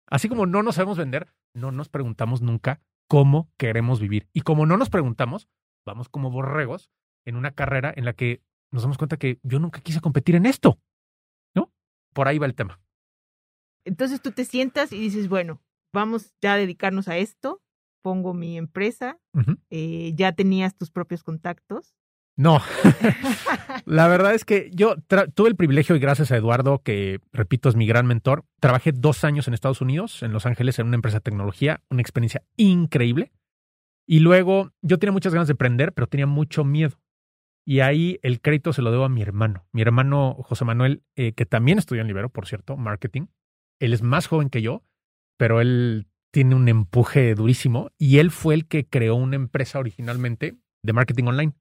Así 0.08 0.28
como 0.28 0.46
no 0.46 0.62
nos 0.62 0.76
sabemos 0.76 0.96
vender, 0.96 1.32
no 1.54 1.72
nos 1.72 1.88
preguntamos 1.88 2.40
nunca 2.40 2.80
cómo 3.06 3.50
queremos 3.58 4.00
vivir. 4.00 4.28
Y 4.32 4.40
como 4.40 4.64
no 4.64 4.78
nos 4.78 4.88
preguntamos, 4.88 5.48
vamos 5.84 6.08
como 6.08 6.30
borregos 6.30 6.90
en 7.26 7.36
una 7.36 7.52
carrera 7.52 7.92
en 7.94 8.06
la 8.06 8.14
que 8.14 8.42
nos 8.70 8.82
damos 8.82 8.96
cuenta 8.96 9.18
que 9.18 9.38
yo 9.42 9.58
nunca 9.58 9.80
quise 9.80 10.00
competir 10.00 10.36
en 10.36 10.46
esto. 10.46 10.80
¿No? 11.54 11.70
Por 12.14 12.28
ahí 12.28 12.38
va 12.38 12.46
el 12.46 12.54
tema. 12.54 12.80
Entonces 13.84 14.22
tú 14.22 14.32
te 14.32 14.44
sientas 14.44 14.92
y 14.92 14.98
dices, 14.98 15.28
bueno, 15.28 15.60
vamos 15.92 16.34
ya 16.40 16.54
a 16.54 16.56
dedicarnos 16.56 17.08
a 17.08 17.18
esto, 17.18 17.62
pongo 18.02 18.34
mi 18.34 18.58
empresa, 18.58 19.18
eh, 19.70 20.12
ya 20.14 20.32
tenías 20.32 20.76
tus 20.76 20.90
propios 20.90 21.22
contactos. 21.22 21.94
No, 22.36 22.60
la 23.84 24.08
verdad 24.08 24.34
es 24.34 24.44
que 24.44 24.70
yo 24.72 24.96
tuve 25.34 25.48
el 25.48 25.56
privilegio 25.56 25.94
y 25.94 25.98
gracias 26.00 26.32
a 26.32 26.36
Eduardo, 26.36 26.82
que 26.82 27.20
repito 27.32 27.68
es 27.68 27.76
mi 27.76 27.86
gran 27.86 28.06
mentor, 28.06 28.44
trabajé 28.60 28.92
dos 28.92 29.24
años 29.24 29.48
en 29.48 29.54
Estados 29.54 29.80
Unidos, 29.80 30.22
en 30.22 30.32
Los 30.32 30.46
Ángeles, 30.46 30.78
en 30.78 30.86
una 30.86 30.96
empresa 30.96 31.18
de 31.18 31.22
tecnología, 31.22 31.82
una 31.90 32.02
experiencia 32.02 32.42
increíble. 32.56 33.32
Y 34.06 34.18
luego 34.18 34.72
yo 34.82 34.98
tenía 34.98 35.12
muchas 35.12 35.32
ganas 35.32 35.48
de 35.48 35.54
aprender, 35.54 35.92
pero 35.92 36.08
tenía 36.08 36.26
mucho 36.26 36.64
miedo. 36.64 36.98
Y 37.64 37.80
ahí 37.80 38.18
el 38.22 38.40
crédito 38.40 38.72
se 38.72 38.82
lo 38.82 38.90
debo 38.90 39.04
a 39.04 39.08
mi 39.08 39.22
hermano. 39.22 39.66
Mi 39.72 39.82
hermano 39.82 40.34
José 40.42 40.64
Manuel, 40.64 41.04
eh, 41.14 41.32
que 41.32 41.46
también 41.46 41.78
estudió 41.78 42.02
en 42.02 42.08
Libero, 42.08 42.28
por 42.28 42.46
cierto, 42.46 42.76
marketing. 42.76 43.26
Él 43.78 43.92
es 43.92 44.02
más 44.02 44.26
joven 44.26 44.50
que 44.50 44.62
yo, 44.62 44.82
pero 45.36 45.60
él 45.60 46.06
tiene 46.32 46.54
un 46.54 46.68
empuje 46.68 47.34
durísimo 47.34 47.90
y 47.98 48.18
él 48.18 48.30
fue 48.30 48.54
el 48.54 48.66
que 48.66 48.86
creó 48.88 49.14
una 49.14 49.36
empresa 49.36 49.78
originalmente 49.78 50.56
de 50.82 50.92
marketing 50.92 51.24
online. 51.24 51.52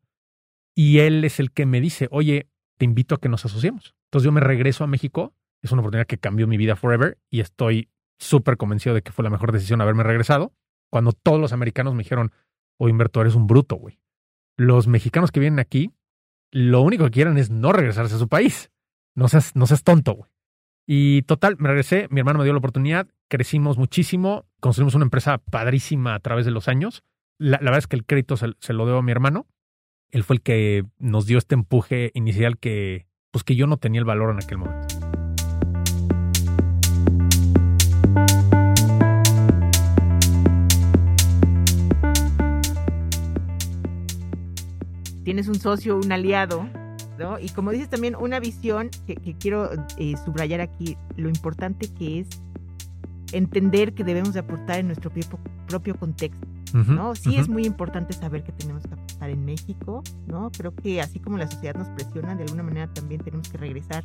Y 0.75 1.00
él 1.00 1.24
es 1.25 1.40
el 1.40 1.51
que 1.51 1.66
me 1.66 1.82
dice, 1.82 2.08
oye, 2.12 2.50
te 2.78 2.86
invito 2.86 3.16
a 3.16 3.20
que 3.20 3.30
nos 3.30 3.46
asociemos. 3.46 3.96
Entonces 4.06 4.25
yo 4.25 4.32
me 4.32 4.42
regreso 4.42 4.84
a 4.84 4.88
México. 4.88 5.36
Es 5.62 5.72
una 5.72 5.82
oportunidad 5.82 6.08
que 6.08 6.18
cambió 6.18 6.48
mi 6.48 6.58
vida 6.58 6.75
forever 6.75 7.20
y 7.30 7.42
estoy 7.42 7.90
súper 8.18 8.58
convencido 8.58 8.96
de 8.96 9.01
que 9.01 9.12
fue 9.12 9.24
la 9.24 9.30
mejor 9.30 9.51
decisión 9.51 9.82
haberme 9.82 10.04
regresado. 10.04 10.54
Cuando 10.90 11.12
todos 11.12 11.40
los 11.40 11.54
americanos 11.54 11.94
me 11.94 12.04
dijeron, 12.04 12.32
oye, 12.78 12.92
Humberto, 12.92 13.22
eres 13.22 13.36
un 13.36 13.48
bruto, 13.48 13.75
güey. 13.75 14.00
Los 14.58 14.88
mexicanos 14.88 15.32
que 15.32 15.40
vienen 15.40 15.60
aquí, 15.60 15.92
lo 16.51 16.82
único 16.82 17.06
que 17.06 17.12
quieren 17.12 17.38
es 17.38 17.50
no 17.50 17.72
regresarse 17.72 18.16
a 18.16 18.20
su 18.20 18.28
país. 18.28 18.72
No 19.16 19.28
seas, 19.28 19.56
no 19.56 19.68
seas 19.68 19.84
tonto, 19.84 20.13
güey. 20.13 20.32
Y 20.93 21.21
total, 21.21 21.55
me 21.57 21.69
regresé, 21.69 22.10
mi 22.12 22.19
hermano 22.19 22.39
me 22.39 22.43
dio 22.43 22.51
la 22.51 22.60
oportunidad, 22.60 23.07
crecimos 23.29 23.77
muchísimo, 23.77 24.45
construimos 24.60 24.93
una 24.93 25.05
empresa 25.05 25.38
padrísima 25.38 26.15
a 26.15 26.19
través 26.19 26.43
de 26.43 26.51
los 26.51 26.67
años. 26.67 27.01
La, 27.38 27.60
verdad 27.60 27.77
es 27.77 27.88
que 27.88 27.95
el 27.95 28.05
crédito 28.05 28.36
se, 28.36 28.48
se, 28.60 28.74
lo 28.74 28.86
debo 28.86 28.98
a 28.98 29.01
mi 29.01 29.13
hermano. 29.13 29.48
Él 30.10 30.25
fue 30.25 30.36
el 30.36 30.41
que 30.41 30.83
nos 31.00 31.27
dio 31.27 31.38
este 31.38 31.55
empuje 31.55 32.12
inicial 32.13 32.57
que, 32.57 33.07
pues 33.31 33.45
que 33.45 33.55
yo 33.55 33.67
no 33.67 33.77
tenía 33.77 34.00
el 34.00 34.05
valor 34.05 34.31
en 34.31 34.43
aquel 34.43 34.57
momento. 34.57 35.00
Tienes 45.24 45.48
un 45.48 45.55
socio, 45.55 45.95
un 45.95 46.12
aliado 46.12 46.69
y 47.40 47.50
como 47.50 47.72
dices 47.72 47.90
también, 47.90 48.16
una 48.16 48.40
visión 48.40 48.90
que, 49.06 49.16
quiero 49.40 49.70
eh, 49.98 50.16
subrayar 50.24 50.62
aquí, 50.62 50.98
lo 51.18 51.30
importante 51.30 51.88
que 51.88 52.20
es 52.20 52.28
entender 53.32 53.94
que 53.94 54.04
debemos 54.04 54.34
de 54.34 54.42
aportar 54.42 54.80
en 54.80 54.88
nuestro 54.88 55.12
propio, 55.68 55.96
contexto, 55.96 56.48
¿no? 56.74 57.16
Sí 57.16 57.38
es 57.38 57.48
muy 57.48 57.66
importante 57.66 58.13
saber 58.13 58.44
que 58.44 58.51
tenemos 58.51 58.84
que 58.84 58.94
aportar 58.94 59.30
en 59.30 59.46
México, 59.46 60.04
¿no? 60.28 60.51
Creo 60.51 60.75
que 60.75 61.01
así 61.01 61.20
como 61.20 61.38
la 61.38 61.50
sociedad 61.50 61.75
nos 61.75 61.88
presiona, 61.90 62.36
de 62.36 62.44
alguna 62.44 62.63
manera 62.63 62.94
también 62.94 63.22
tenemos 63.22 63.48
que 63.50 63.58
regresar 63.58 64.04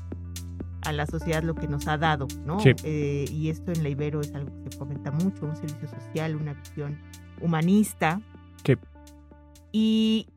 a 0.83 0.93
la 0.93 1.07
sociedad 1.07 1.43
lo 1.43 1.55
que 1.55 1.67
nos 1.67 1.89
ha 1.89 1.99
dado, 1.99 2.29
¿no? 2.45 2.59
Eh, 2.65 3.25
y 3.31 3.51
esto 3.51 3.73
en 3.73 3.83
la 3.83 3.89
Ibero 3.89 4.21
es 4.21 4.33
algo 4.35 4.51
que 4.63 4.71
se 4.71 4.79
comenta 4.79 5.11
mucho, 5.11 5.47
un 5.47 5.57
servicio 5.57 5.89
social, 5.89 6.37
una 6.37 6.55
visión 6.55 6.97
humanista. 7.41 8.21
Sí. 8.65 8.75
Y 9.73 10.29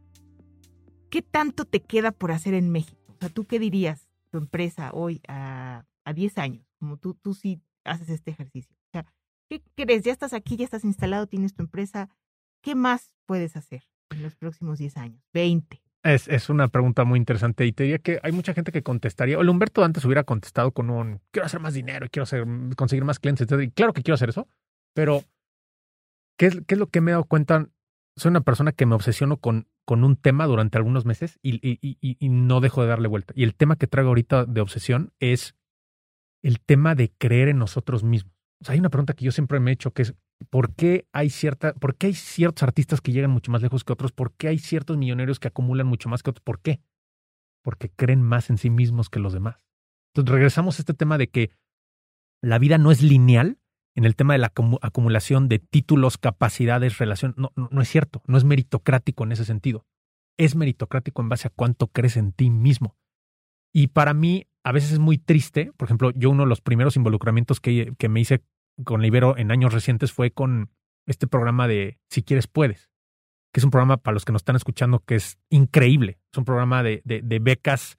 ¿qué 1.09 1.21
tanto 1.21 1.65
te 1.65 1.81
queda 1.81 2.11
por 2.11 2.31
hacer 2.31 2.53
en 2.53 2.69
México? 2.69 2.97
O 3.07 3.17
sea, 3.19 3.29
¿tú 3.29 3.45
qué 3.45 3.59
dirías 3.59 4.09
tu 4.31 4.37
empresa 4.37 4.91
hoy 4.93 5.21
a, 5.27 5.85
a 6.05 6.13
10 6.13 6.37
años? 6.37 6.65
Como 6.79 6.97
tú, 6.97 7.15
tú 7.15 7.33
sí 7.33 7.61
haces 7.83 8.09
este 8.09 8.31
ejercicio. 8.31 8.75
O 8.75 8.91
sea, 8.91 9.05
¿qué 9.49 9.61
crees? 9.75 10.03
Ya 10.03 10.11
estás 10.11 10.33
aquí, 10.33 10.55
ya 10.55 10.65
estás 10.65 10.83
instalado, 10.83 11.27
tienes 11.27 11.53
tu 11.53 11.63
empresa. 11.63 12.09
¿Qué 12.61 12.75
más 12.75 13.11
puedes 13.25 13.55
hacer 13.55 13.83
en 14.09 14.23
los 14.23 14.35
próximos 14.35 14.79
10 14.79 14.97
años? 14.97 15.21
20. 15.33 15.81
Es, 16.03 16.29
es, 16.29 16.49
una 16.49 16.69
pregunta 16.69 17.03
muy 17.03 17.19
interesante 17.19 17.65
y 17.65 17.73
te 17.73 17.83
diría 17.83 17.99
que 17.99 18.19
hay 18.23 18.31
mucha 18.31 18.53
gente 18.53 18.71
que 18.71 18.83
contestaría, 18.83 19.37
o 19.37 19.41
el 19.41 19.49
Humberto 19.49 19.83
antes 19.83 20.05
hubiera 20.05 20.23
contestado 20.23 20.71
con 20.71 20.89
un, 20.89 21.19
quiero 21.31 21.45
hacer 21.45 21.59
más 21.59 21.73
dinero 21.73 22.07
quiero 22.09 22.23
hacer, 22.23 22.45
conseguir 22.77 23.03
más 23.03 23.19
clientes, 23.19 23.47
y 23.51 23.71
claro 23.71 23.91
que 23.91 24.01
quiero 24.01 24.15
hacer 24.15 24.29
eso, 24.29 24.47
pero 24.93 25.23
¿qué 26.37 26.45
es, 26.45 26.61
¿qué 26.65 26.75
es 26.75 26.79
lo 26.79 26.87
que 26.87 27.01
me 27.01 27.11
he 27.11 27.13
dado 27.13 27.25
cuenta? 27.25 27.67
Soy 28.15 28.29
una 28.29 28.39
persona 28.39 28.71
que 28.71 28.85
me 28.85 28.95
obsesiono 28.95 29.35
con 29.37 29.67
con 29.89 30.03
un 30.03 30.17
tema 30.17 30.45
durante 30.45 30.77
algunos 30.77 31.05
meses 31.05 31.39
y, 31.41 32.29
no 32.29 32.61
dejo 32.61 32.83
de 32.83 32.89
darle 32.89 33.07
vuelta. 33.07 33.33
Y 33.35 33.41
el 33.41 33.55
tema 33.55 33.75
que 33.75 33.87
traigo 33.87 34.09
ahorita 34.09 34.45
de 34.45 34.61
obsesión 34.61 35.13
es 35.19 35.55
el 36.43 36.59
tema 36.59 36.93
de 36.93 37.11
creer 37.17 37.47
en 37.47 37.57
nosotros 37.57 38.03
mismos. 38.03 38.31
Hay 38.67 38.77
una 38.77 38.91
pregunta 38.91 39.15
que 39.15 39.25
yo 39.25 39.31
siempre 39.31 39.59
me 39.59 39.71
he 39.71 39.73
hecho 39.73 39.89
que 39.89 40.03
es 40.03 40.13
¿por 40.51 40.75
qué 40.75 41.07
hay 41.11 41.31
cierta, 41.31 41.73
por 41.73 41.95
qué 41.95 42.05
hay 42.05 42.13
ciertos 42.13 42.61
artistas 42.61 43.01
que 43.01 43.11
llegan 43.11 43.31
mucho 43.31 43.51
más 43.51 43.63
lejos 43.63 43.83
que 43.83 43.91
otros? 43.91 44.11
¿Por 44.11 44.33
qué 44.33 44.49
hay 44.49 44.59
ciertos 44.59 44.95
millonarios 44.95 45.39
que 45.39 45.47
acumulan 45.47 45.87
mucho 45.87 46.07
más 46.07 46.21
que 46.21 46.29
otros? 46.29 46.43
¿Por 46.43 46.61
qué? 46.61 46.83
Porque 47.63 47.89
creen 47.89 48.21
más 48.21 48.51
en 48.51 48.59
sí 48.59 48.69
mismos 48.69 49.09
que 49.09 49.17
los 49.17 49.33
demás. 49.33 49.57
Entonces 50.13 50.31
regresamos 50.31 50.77
a 50.77 50.83
este 50.83 50.93
tema 50.93 51.17
de 51.17 51.31
que 51.31 51.49
la 52.43 52.59
vida 52.59 52.77
no 52.77 52.91
es 52.91 53.01
lineal 53.01 53.57
en 53.95 54.05
el 54.05 54.15
tema 54.15 54.33
de 54.33 54.39
la 54.39 54.53
acumulación 54.81 55.49
de 55.49 55.59
títulos, 55.59 56.17
capacidades, 56.17 56.97
relación. 56.97 57.33
No, 57.37 57.51
no, 57.55 57.81
es 57.81 57.89
cierto, 57.89 58.21
no 58.27 58.37
es 58.37 58.43
meritocrático 58.43 59.23
en 59.23 59.31
ese 59.31 59.45
sentido. 59.45 59.85
Es 60.37 60.55
meritocrático 60.55 61.21
en 61.21 61.29
base 61.29 61.47
a 61.47 61.51
cuánto 61.51 61.87
crees 61.87 62.17
en 62.17 62.31
ti 62.31 62.49
mismo. 62.49 62.95
Y 63.73 63.87
para 63.87 64.13
mí, 64.13 64.47
a 64.63 64.71
veces 64.71 64.93
es 64.93 64.99
muy 64.99 65.17
triste. 65.17 65.71
Por 65.75 65.87
ejemplo, 65.87 66.11
yo 66.11 66.29
uno 66.29 66.43
de 66.43 66.49
los 66.49 66.61
primeros 66.61 66.95
involucramientos 66.95 67.59
que, 67.59 67.93
que 67.97 68.09
me 68.09 68.21
hice 68.21 68.43
con 68.83 69.01
Libero 69.01 69.37
en 69.37 69.51
años 69.51 69.73
recientes 69.73 70.13
fue 70.13 70.31
con 70.31 70.71
este 71.05 71.27
programa 71.27 71.67
de 71.67 71.99
Si 72.09 72.23
quieres, 72.23 72.47
puedes, 72.47 72.89
que 73.51 73.59
es 73.59 73.63
un 73.63 73.71
programa 73.71 73.97
para 73.97 74.13
los 74.13 74.25
que 74.25 74.31
nos 74.31 74.41
están 74.41 74.55
escuchando 74.55 74.99
que 74.99 75.15
es 75.15 75.37
increíble. 75.49 76.19
Es 76.31 76.37
un 76.37 76.45
programa 76.45 76.83
de, 76.83 77.01
de, 77.03 77.21
de 77.21 77.39
becas 77.39 77.97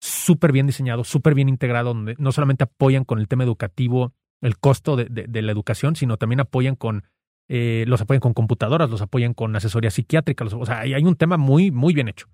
súper 0.00 0.52
bien 0.52 0.66
diseñado, 0.66 1.04
súper 1.04 1.34
bien 1.34 1.48
integrado, 1.48 1.94
donde 1.94 2.14
no 2.18 2.32
solamente 2.32 2.64
apoyan 2.64 3.04
con 3.04 3.18
el 3.18 3.28
tema 3.28 3.44
educativo, 3.44 4.14
el 4.44 4.58
costo 4.58 4.94
de, 4.96 5.42
la 5.42 5.52
educación, 5.52 5.96
sino 5.96 6.18
también 6.18 6.40
apoyan 6.40 6.76
con, 6.76 7.04
eh, 7.48 7.84
los 7.88 8.02
apoyan 8.02 8.20
con 8.20 8.34
computadoras, 8.34 8.90
los 8.90 9.00
apoyan 9.00 9.32
con 9.32 9.56
asesoría 9.56 9.90
psiquiátrica, 9.90 10.44
o 10.44 10.66
sea, 10.66 10.80
hay, 10.80 11.02
un 11.02 11.16
tema 11.16 11.38
muy, 11.38 11.70
muy 11.70 11.94
bien 11.94 12.08
hecho. 12.08 12.28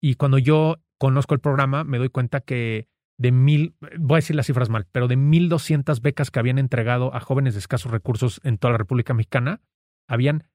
Y 0.00 0.16
cuando 0.16 0.38
yo 0.38 0.82
conozco 0.98 1.34
el 1.34 1.40
programa, 1.40 1.84
me 1.84 1.98
doy 1.98 2.08
cuenta 2.08 2.40
que 2.40 2.88
de 3.18 3.30
mil, 3.30 3.76
voy 4.00 4.16
a 4.16 4.18
decir 4.18 4.34
las 4.34 4.46
cifras 4.46 4.68
mal, 4.68 4.88
pero 4.90 5.06
de 5.06 5.16
mil 5.16 5.48
doscientas 5.48 6.00
becas 6.00 6.32
que 6.32 6.40
habían 6.40 6.58
entregado 6.58 7.14
a 7.14 7.20
jóvenes 7.20 7.54
de 7.54 7.60
escasos 7.60 7.92
recursos 7.92 8.40
en 8.42 8.58
toda 8.58 8.72
la 8.72 8.78
República 8.78 9.14
Mexicana, 9.14 9.60
habían 10.08 10.48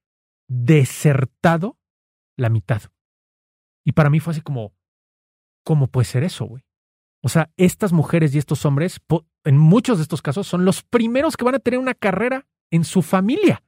desertado 0.49 1.79
la 2.35 2.49
mitad. 2.49 2.81
Y 3.85 3.93
para 3.93 4.09
mí 4.09 4.19
fue 4.19 4.31
así 4.31 4.41
como, 4.41 4.73
¿cómo 5.63 5.87
puede 5.87 6.03
ser 6.03 6.25
eso, 6.25 6.43
güey? 6.43 6.65
O 7.23 7.29
sea, 7.29 7.51
estas 7.55 7.93
mujeres 7.93 8.35
y 8.35 8.37
estos 8.37 8.65
hombres, 8.65 8.99
en 9.47 9.57
muchos 9.57 9.97
de 9.97 10.03
estos 10.03 10.21
casos, 10.21 10.47
son 10.47 10.65
los 10.65 10.83
primeros 10.83 11.37
que 11.37 11.45
van 11.45 11.55
a 11.55 11.59
tener 11.59 11.79
una 11.79 11.93
carrera 11.93 12.45
en 12.71 12.83
su 12.83 13.01
familia. 13.01 13.63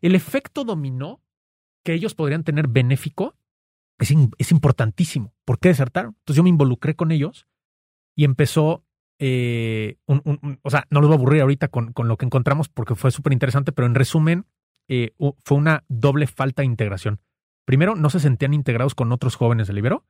El 0.00 0.14
efecto 0.14 0.64
dominó 0.64 1.20
que 1.84 1.94
ellos 1.94 2.14
podrían 2.14 2.44
tener 2.44 2.68
benéfico 2.68 3.34
es, 3.98 4.50
importantísimo. 4.50 5.32
¿Por 5.44 5.58
qué 5.58 5.68
desertaron? 5.68 6.16
Entonces 6.18 6.36
yo 6.36 6.42
me 6.42 6.48
involucré 6.48 6.96
con 6.96 7.12
ellos 7.12 7.46
y 8.16 8.24
empezó, 8.24 8.84
eh, 9.18 9.96
o 10.06 10.70
sea, 10.70 10.86
no 10.90 11.00
los 11.00 11.08
voy 11.08 11.16
a 11.16 11.18
aburrir 11.18 11.42
ahorita 11.42 11.68
con, 11.68 11.92
lo 11.96 12.16
que 12.16 12.26
encontramos 12.26 12.68
porque 12.68 12.96
fue 12.96 13.10
súper 13.12 13.32
interesante, 13.32 13.70
pero 13.70 13.86
en 13.86 13.94
resumen, 13.94 14.46
eh, 14.88 15.12
fue 15.44 15.56
una 15.56 15.84
doble 15.88 16.26
falta 16.26 16.62
de 16.62 16.66
integración. 16.66 17.20
Primero, 17.64 17.94
no 17.94 18.10
se 18.10 18.18
sentían 18.18 18.54
integrados 18.54 18.94
con 18.94 19.12
otros 19.12 19.36
jóvenes 19.36 19.68
del 19.68 19.78
Ibero 19.78 20.04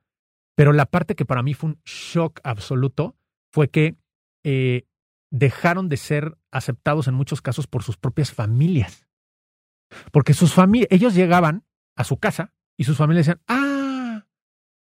pero 0.55 0.73
la 0.73 0.85
parte 0.85 1.15
que 1.15 1.25
para 1.25 1.43
mí 1.43 1.53
fue 1.53 1.71
un 1.71 1.81
shock 1.85 2.39
absoluto 2.43 3.15
fue 3.51 3.69
que 3.69 3.95
eh, 4.43 4.85
dejaron 5.33 5.89
de 5.89 5.97
ser 5.97 6.37
aceptados 6.51 7.07
en 7.07 7.15
muchos 7.15 7.41
casos 7.41 7.65
por 7.65 7.81
sus 7.81 7.97
propias 7.97 8.31
familias. 8.31 9.07
Porque 10.11 10.35
sus 10.35 10.53
familias, 10.53 10.87
ellos 10.91 11.15
llegaban 11.15 11.65
a 11.95 12.03
su 12.03 12.17
casa 12.17 12.53
y 12.77 12.83
sus 12.83 12.97
familias 12.97 13.25
decían, 13.25 13.41
ah, 13.47 14.25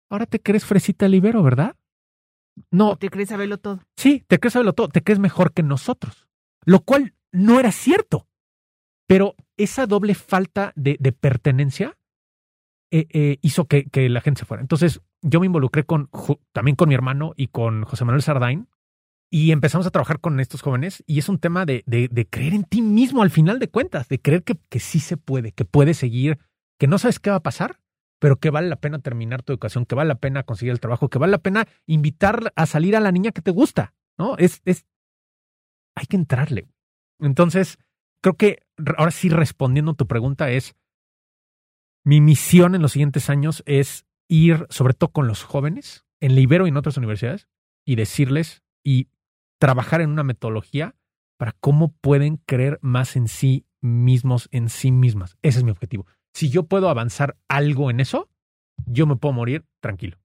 ahora 0.09 0.25
te 0.25 0.41
crees 0.41 0.65
fresita 0.65 1.07
libero, 1.07 1.43
¿verdad? 1.43 1.75
No. 2.71 2.97
¿Te 2.97 3.09
crees 3.09 3.29
saberlo 3.29 3.59
todo? 3.59 3.81
Sí, 3.95 4.25
te 4.27 4.39
crees 4.39 4.53
saberlo 4.53 4.73
todo, 4.73 4.89
te 4.89 5.03
crees 5.03 5.19
mejor 5.19 5.53
que 5.53 5.61
nosotros. 5.61 6.27
Lo 6.65 6.79
cual 6.79 7.13
no 7.31 7.59
era 7.59 7.71
cierto. 7.71 8.27
Pero 9.05 9.35
esa 9.55 9.85
doble 9.85 10.15
falta 10.15 10.73
de, 10.75 10.97
pertenencia 11.11 11.95
eh, 12.89 13.05
eh, 13.11 13.37
hizo 13.41 13.65
que, 13.65 13.85
que, 13.85 14.09
la 14.09 14.21
gente 14.21 14.39
se 14.39 14.45
fuera. 14.45 14.61
Entonces, 14.61 15.01
yo 15.21 15.39
me 15.39 15.45
involucré 15.45 15.83
con, 15.83 16.09
también 16.53 16.75
con 16.75 16.89
mi 16.89 16.95
hermano 16.95 17.33
y 17.35 17.47
con 17.47 17.83
José 17.83 18.05
Manuel 18.05 18.23
Sardain 18.23 18.67
y 19.33 19.51
empezamos 19.51 19.87
a 19.87 19.89
trabajar 19.89 20.19
con 20.19 20.39
estos 20.39 20.61
jóvenes 20.61 21.03
y 21.07 21.17
es 21.17 21.27
un 21.27 21.39
tema 21.39 21.65
de, 21.65 21.83
de, 21.87 22.27
creer 22.29 22.53
en 22.53 22.65
ti 22.65 22.83
mismo 22.83 23.23
al 23.23 23.31
final 23.31 23.57
de 23.57 23.67
cuentas, 23.67 24.07
de 24.07 24.21
creer 24.21 24.43
que, 24.43 24.59
que 24.69 24.79
sí 24.79 24.99
se 24.99 25.17
puede, 25.17 25.53
que 25.53 25.65
puedes 25.65 25.97
seguir, 25.97 26.37
que 26.77 26.85
no 26.85 26.99
sabes 26.99 27.17
qué 27.17 27.31
va 27.31 27.37
a 27.37 27.41
pasar, 27.41 27.79
pero 28.19 28.39
que 28.39 28.51
vale 28.51 28.69
la 28.69 28.75
pena 28.75 28.99
terminar 28.99 29.41
tu 29.41 29.51
educación, 29.51 29.87
que 29.87 29.95
vale 29.95 30.09
la 30.09 30.19
pena 30.19 30.43
conseguir 30.43 30.71
el 30.71 30.79
trabajo, 30.79 31.09
que 31.09 31.17
vale 31.17 31.31
la 31.31 31.39
pena 31.39 31.67
invitar 31.87 32.53
a 32.55 32.67
salir 32.67 32.95
a 32.95 32.99
la 32.99 33.11
niña 33.11 33.31
que 33.31 33.41
te 33.41 33.49
gusta, 33.49 33.95
¿no? 34.19 34.37
Es, 34.37 34.61
es, 34.65 34.85
hay 35.95 36.05
que 36.05 36.17
entrarle. 36.17 36.67
Entonces, 37.19 37.79
creo 38.21 38.37
que 38.37 38.59
ahora 38.97 39.09
sí 39.09 39.29
respondiendo 39.29 39.93
a 39.93 39.95
tu 39.95 40.05
pregunta 40.05 40.51
es, 40.51 40.75
mi 42.05 42.21
misión 42.21 42.75
en 42.75 42.83
los 42.83 42.91
siguientes 42.91 43.31
años 43.31 43.63
es 43.65 44.05
ir, 44.27 44.67
sobre 44.69 44.93
todo 44.93 45.11
con 45.11 45.27
los 45.27 45.41
jóvenes, 45.41 46.05
en 46.19 46.35
Libero 46.35 46.67
y 46.67 46.69
en 46.69 46.77
otras 46.77 46.97
universidades, 46.97 47.47
y 47.83 47.95
decirles 47.95 48.61
y 48.83 49.07
trabajar 49.63 50.01
en 50.01 50.09
una 50.09 50.23
metodología 50.23 50.93
para 51.37 51.53
cómo 51.53 51.93
pueden 52.01 52.35
creer 52.35 52.79
más 52.81 53.15
en 53.15 53.29
sí 53.29 53.65
mismos, 53.79 54.49
en 54.51 54.67
sí 54.67 54.91
mismas. 54.91 55.37
Ese 55.41 55.59
es 55.59 55.63
mi 55.63 55.71
objetivo. 55.71 56.05
Si 56.33 56.49
yo 56.49 56.63
puedo 56.63 56.89
avanzar 56.89 57.37
algo 57.47 57.89
en 57.89 58.01
eso, 58.01 58.27
yo 58.85 59.07
me 59.07 59.15
puedo 59.15 59.31
morir 59.31 59.63
tranquilo. 59.79 60.17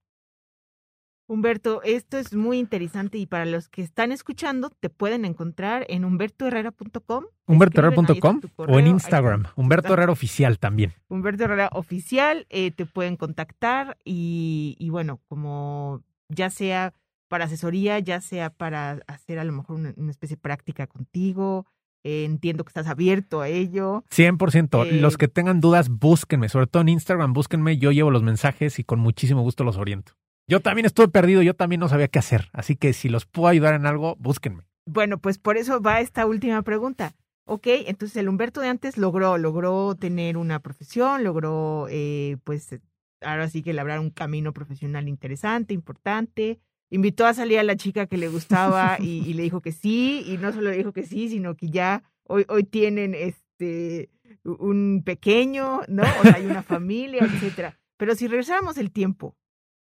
Humberto, 1.28 1.82
esto 1.84 2.18
es 2.18 2.34
muy 2.34 2.58
interesante 2.58 3.16
y 3.16 3.26
para 3.26 3.44
los 3.44 3.68
que 3.68 3.80
están 3.80 4.10
escuchando, 4.10 4.70
te 4.70 4.90
pueden 4.90 5.24
encontrar 5.24 5.86
en 5.88 6.04
humbertoherrera.com. 6.04 7.26
Humbertoherrera.com 7.46 8.40
o 8.56 8.78
en 8.80 8.88
Instagram. 8.88 9.44
Humberto 9.54 9.92
Herrera 9.92 10.10
Oficial 10.10 10.58
también. 10.58 10.94
Humberto 11.06 11.44
Herrera 11.44 11.68
Oficial, 11.74 12.48
eh, 12.50 12.72
te 12.72 12.86
pueden 12.86 13.16
contactar 13.16 13.98
y, 14.04 14.88
bueno, 14.90 15.20
como 15.28 16.02
ya 16.28 16.50
sea 16.50 16.92
para 17.28 17.44
asesoría, 17.44 17.98
ya 17.98 18.20
sea 18.20 18.50
para 18.50 19.00
hacer 19.06 19.38
a 19.38 19.44
lo 19.44 19.52
mejor 19.52 19.76
una, 19.76 20.10
especie 20.10 20.36
de 20.36 20.40
práctica 20.40 20.86
contigo, 20.86 21.66
eh, 22.04 22.24
entiendo 22.24 22.64
que 22.64 22.70
estás 22.70 22.86
abierto 22.86 23.40
a 23.40 23.48
ello. 23.48 24.04
100%. 24.10 24.86
Eh, 24.86 25.00
los 25.00 25.16
que 25.16 25.28
tengan 25.28 25.60
dudas, 25.60 25.88
búsquenme. 25.88 26.48
Sobre 26.48 26.66
todo 26.66 26.82
en 26.82 26.88
Instagram, 26.88 27.32
búsquenme. 27.32 27.78
Yo 27.78 27.92
llevo 27.92 28.10
los 28.10 28.22
mensajes 28.22 28.78
y 28.78 28.84
con 28.84 28.98
muchísimo 28.98 29.42
gusto 29.42 29.64
los 29.64 29.76
oriento. 29.76 30.12
Yo 30.48 30.60
también 30.60 30.86
estuve 30.86 31.08
perdido, 31.08 31.42
yo 31.42 31.54
también 31.54 31.80
no 31.80 31.88
sabía 31.88 32.08
qué 32.08 32.18
hacer. 32.18 32.48
Así 32.52 32.74
que 32.74 32.94
si 32.94 33.10
los 33.10 33.26
puedo 33.26 33.48
ayudar 33.48 33.74
en 33.74 33.84
algo, 33.84 34.16
búsquenme. 34.18 34.62
Bueno, 34.86 35.18
pues 35.18 35.38
por 35.38 35.58
eso 35.58 35.82
va 35.82 36.00
esta 36.00 36.24
última 36.24 36.62
pregunta. 36.62 37.14
Ok, 37.44 37.66
entonces 37.66 38.16
el 38.16 38.28
Humberto 38.28 38.60
de 38.60 38.68
antes 38.68 38.96
logró, 38.96 39.36
logró 39.36 39.94
tener 39.94 40.36
una 40.36 40.60
profesión, 40.60 41.24
logró, 41.24 41.86
eh, 41.90 42.36
pues, 42.44 42.78
ahora 43.20 43.48
sí 43.48 43.62
que 43.62 43.72
labrar 43.72 44.00
un 44.00 44.10
camino 44.10 44.52
profesional 44.52 45.08
interesante, 45.08 45.74
importante. 45.74 46.60
Invitó 46.90 47.26
a 47.26 47.34
salir 47.34 47.58
a 47.58 47.64
la 47.64 47.76
chica 47.76 48.06
que 48.06 48.16
le 48.16 48.28
gustaba 48.28 48.98
y, 48.98 49.34
le 49.34 49.42
dijo 49.42 49.60
que 49.60 49.72
sí, 49.72 50.24
y 50.26 50.38
no 50.38 50.52
solo 50.52 50.70
le 50.70 50.78
dijo 50.78 50.92
que 50.92 51.04
sí, 51.04 51.28
sino 51.28 51.54
que 51.54 51.68
ya 51.68 52.02
hoy, 52.24 52.46
hoy 52.48 52.64
tienen 52.64 53.14
este 53.14 54.10
un 54.44 55.02
pequeño, 55.04 55.82
¿no? 55.88 56.02
O 56.02 56.22
sea, 56.22 56.36
hay 56.36 56.46
una 56.46 56.62
familia, 56.62 57.24
etcétera. 57.24 57.78
Pero 57.96 58.14
si 58.14 58.26
regresáramos 58.26 58.78
el 58.78 58.90
tiempo, 58.90 59.36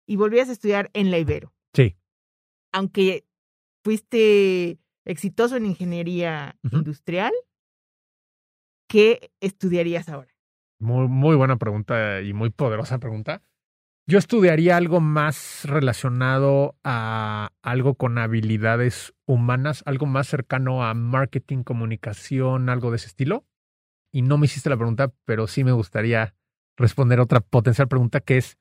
y 0.08 0.16
volvías 0.16 0.48
a 0.48 0.52
estudiar 0.52 0.90
en 0.94 1.10
la 1.12 1.18
Ibero. 1.18 1.52
Sí. 1.74 1.96
Aunque 2.72 3.26
fuiste 3.84 4.78
exitoso 5.04 5.56
en 5.56 5.66
ingeniería 5.66 6.56
industrial, 6.72 7.32
¿qué 8.88 9.30
estudiarías 9.40 10.08
ahora? 10.08 10.34
Muy, 10.80 11.08
muy 11.08 11.36
buena 11.36 11.56
pregunta 11.56 12.22
y 12.22 12.32
muy 12.32 12.50
poderosa 12.50 12.98
pregunta. 12.98 13.42
Yo 14.10 14.16
estudiaría 14.16 14.78
algo 14.78 15.02
más 15.02 15.64
relacionado 15.64 16.76
a 16.82 17.50
algo 17.60 17.94
con 17.96 18.16
habilidades 18.16 19.12
humanas, 19.26 19.82
algo 19.84 20.06
más 20.06 20.26
cercano 20.26 20.82
a 20.82 20.94
marketing, 20.94 21.62
comunicación, 21.62 22.70
algo 22.70 22.90
de 22.90 22.96
ese 22.96 23.08
estilo. 23.08 23.44
Y 24.10 24.22
no 24.22 24.38
me 24.38 24.46
hiciste 24.46 24.70
la 24.70 24.78
pregunta, 24.78 25.12
pero 25.26 25.46
sí 25.46 25.62
me 25.62 25.72
gustaría 25.72 26.34
responder 26.78 27.20
otra 27.20 27.40
potencial 27.40 27.86
pregunta 27.86 28.20
que 28.20 28.38
es, 28.38 28.56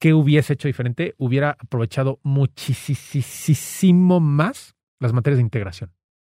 ¿qué 0.00 0.14
hubiese 0.14 0.54
hecho 0.54 0.68
diferente? 0.68 1.14
Hubiera 1.18 1.58
aprovechado 1.58 2.18
muchísimo 2.22 4.20
más 4.20 4.74
las 5.00 5.12
materias 5.12 5.36
de 5.36 5.42
integración 5.42 5.92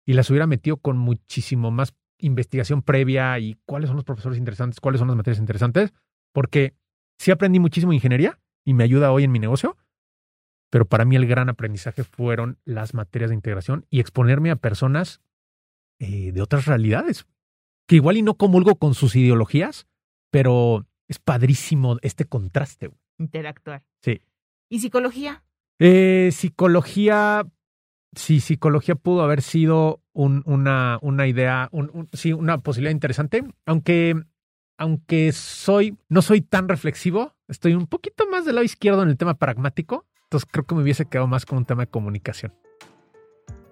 y 0.04 0.14
las 0.14 0.28
hubiera 0.28 0.48
metido 0.48 0.76
con 0.76 0.98
muchísimo 0.98 1.70
más 1.70 1.94
investigación 2.18 2.82
previa 2.82 3.38
y 3.38 3.60
cuáles 3.64 3.86
son 3.86 3.96
los 3.96 4.04
profesores 4.04 4.38
interesantes, 4.38 4.80
cuáles 4.80 4.98
son 4.98 5.06
las 5.06 5.16
materias 5.16 5.38
interesantes, 5.38 5.94
porque 6.32 6.74
sí 7.20 7.30
aprendí 7.30 7.60
muchísimo 7.60 7.92
ingeniería 7.92 8.40
y 8.64 8.72
me 8.72 8.82
ayuda 8.82 9.12
hoy 9.12 9.24
en 9.24 9.32
mi 9.32 9.38
negocio, 9.38 9.76
pero 10.70 10.86
para 10.86 11.04
mí 11.04 11.16
el 11.16 11.26
gran 11.26 11.50
aprendizaje 11.50 12.02
fueron 12.02 12.58
las 12.64 12.94
materias 12.94 13.28
de 13.28 13.34
integración 13.34 13.86
y 13.90 14.00
exponerme 14.00 14.50
a 14.50 14.56
personas 14.56 15.20
eh, 15.98 16.32
de 16.32 16.40
otras 16.40 16.64
realidades, 16.64 17.26
que 17.86 17.96
igual 17.96 18.16
y 18.16 18.22
no 18.22 18.38
comulgo 18.38 18.76
con 18.76 18.94
sus 18.94 19.16
ideologías, 19.16 19.86
pero 20.30 20.86
es 21.08 21.18
padrísimo 21.18 21.98
este 22.00 22.24
contraste 22.24 22.90
interactuar. 23.18 23.82
Sí. 24.02 24.22
¿Y 24.70 24.78
psicología? 24.78 25.44
Eh, 25.78 26.30
psicología, 26.32 27.46
sí, 28.16 28.40
psicología 28.40 28.94
pudo 28.94 29.22
haber 29.22 29.42
sido 29.42 30.02
una, 30.14 30.98
una 31.02 31.26
idea, 31.26 31.70
sí, 32.14 32.32
una 32.32 32.58
posibilidad 32.58 32.92
interesante, 32.92 33.44
aunque, 33.66 34.14
aunque 34.80 35.30
soy, 35.32 35.98
no 36.08 36.22
soy 36.22 36.40
tan 36.40 36.66
reflexivo, 36.66 37.34
estoy 37.48 37.74
un 37.74 37.86
poquito 37.86 38.26
más 38.30 38.46
del 38.46 38.54
lado 38.54 38.64
izquierdo 38.64 39.02
en 39.02 39.10
el 39.10 39.18
tema 39.18 39.34
pragmático, 39.34 40.06
entonces 40.24 40.48
creo 40.50 40.64
que 40.64 40.74
me 40.74 40.80
hubiese 40.80 41.04
quedado 41.04 41.26
más 41.26 41.44
con 41.44 41.58
un 41.58 41.66
tema 41.66 41.82
de 41.82 41.88
comunicación. 41.88 42.54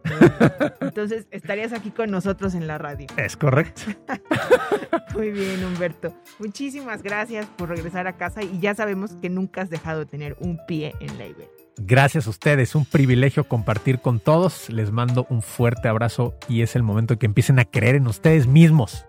Entonces 0.80 1.26
estarías 1.30 1.72
aquí 1.72 1.90
con 1.90 2.10
nosotros 2.10 2.54
en 2.54 2.66
la 2.66 2.78
radio. 2.78 3.06
Es 3.16 3.36
correcto. 3.36 3.82
Muy 5.14 5.32
bien, 5.32 5.62
Humberto. 5.64 6.14
Muchísimas 6.38 7.02
gracias 7.02 7.46
por 7.46 7.68
regresar 7.68 8.06
a 8.06 8.16
casa 8.16 8.42
y 8.42 8.58
ya 8.60 8.74
sabemos 8.74 9.12
que 9.16 9.28
nunca 9.28 9.62
has 9.62 9.70
dejado 9.70 10.00
de 10.00 10.06
tener 10.06 10.36
un 10.40 10.58
pie 10.66 10.94
en 11.00 11.18
la 11.18 11.26
Ibero. 11.26 11.50
Gracias 11.78 12.26
a 12.26 12.30
ustedes, 12.30 12.74
un 12.74 12.84
privilegio 12.84 13.44
compartir 13.44 14.00
con 14.00 14.20
todos. 14.20 14.70
Les 14.70 14.92
mando 14.92 15.26
un 15.30 15.42
fuerte 15.42 15.88
abrazo 15.88 16.34
y 16.48 16.62
es 16.62 16.74
el 16.74 16.82
momento 16.82 17.18
que 17.18 17.26
empiecen 17.26 17.58
a 17.58 17.64
creer 17.64 17.96
en 17.96 18.06
ustedes 18.06 18.46
mismos. 18.46 19.04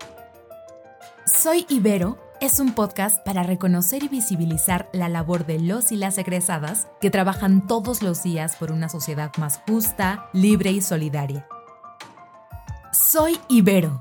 Soy 1.26 1.66
Ibero 1.68 2.18
es 2.40 2.60
un 2.60 2.74
podcast 2.74 3.24
para 3.24 3.42
reconocer 3.42 4.02
y 4.02 4.08
visibilizar 4.08 4.88
la 4.92 5.08
labor 5.08 5.46
de 5.46 5.60
los 5.60 5.92
y 5.92 5.96
las 5.96 6.18
egresadas 6.18 6.88
que 7.00 7.10
trabajan 7.10 7.66
todos 7.66 8.02
los 8.02 8.22
días 8.22 8.56
por 8.56 8.72
una 8.72 8.88
sociedad 8.88 9.30
más 9.36 9.60
justa, 9.66 10.28
libre 10.32 10.72
y 10.72 10.80
solidaria. 10.80 11.46
Soy 12.92 13.38
Ibero. 13.48 14.00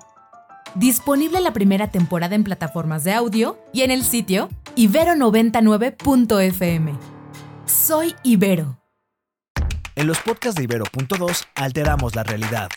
Disponible 0.75 1.41
la 1.41 1.51
primera 1.51 1.89
temporada 1.89 2.35
en 2.35 2.43
plataformas 2.43 3.03
de 3.03 3.13
audio 3.13 3.59
y 3.73 3.81
en 3.81 3.91
el 3.91 4.03
sitio 4.03 4.49
ibero99.fm. 4.75 6.97
Soy 7.65 8.15
Ibero. 8.23 8.77
En 9.95 10.07
los 10.07 10.19
podcasts 10.19 10.55
de 10.55 10.63
Ibero.2 10.63 11.47
alteramos 11.55 12.15
la 12.15 12.23
realidad. 12.23 12.69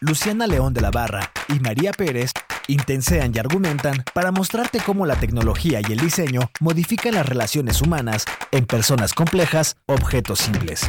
Luciana 0.00 0.46
León 0.46 0.72
de 0.72 0.80
la 0.80 0.90
Barra 0.90 1.30
y 1.48 1.60
María 1.60 1.92
Pérez 1.92 2.32
intensean 2.68 3.32
y 3.34 3.38
argumentan 3.38 4.04
para 4.14 4.32
mostrarte 4.32 4.80
cómo 4.80 5.06
la 5.06 5.16
tecnología 5.16 5.80
y 5.86 5.92
el 5.92 5.98
diseño 5.98 6.50
modifican 6.60 7.14
las 7.14 7.26
relaciones 7.26 7.82
humanas 7.82 8.24
en 8.50 8.66
personas 8.66 9.14
complejas, 9.14 9.76
objetos 9.86 10.40
simples. 10.40 10.82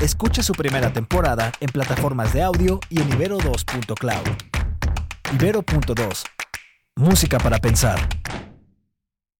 Escucha 0.00 0.42
su 0.42 0.52
primera 0.52 0.92
temporada 0.92 1.52
en 1.60 1.68
plataformas 1.70 2.32
de 2.32 2.42
audio 2.42 2.80
y 2.90 3.00
en 3.00 3.10
ibero2.cloud. 3.10 4.28
Ibero.2. 5.32 6.24
Música 6.96 7.38
para 7.38 7.58
pensar. 7.58 8.08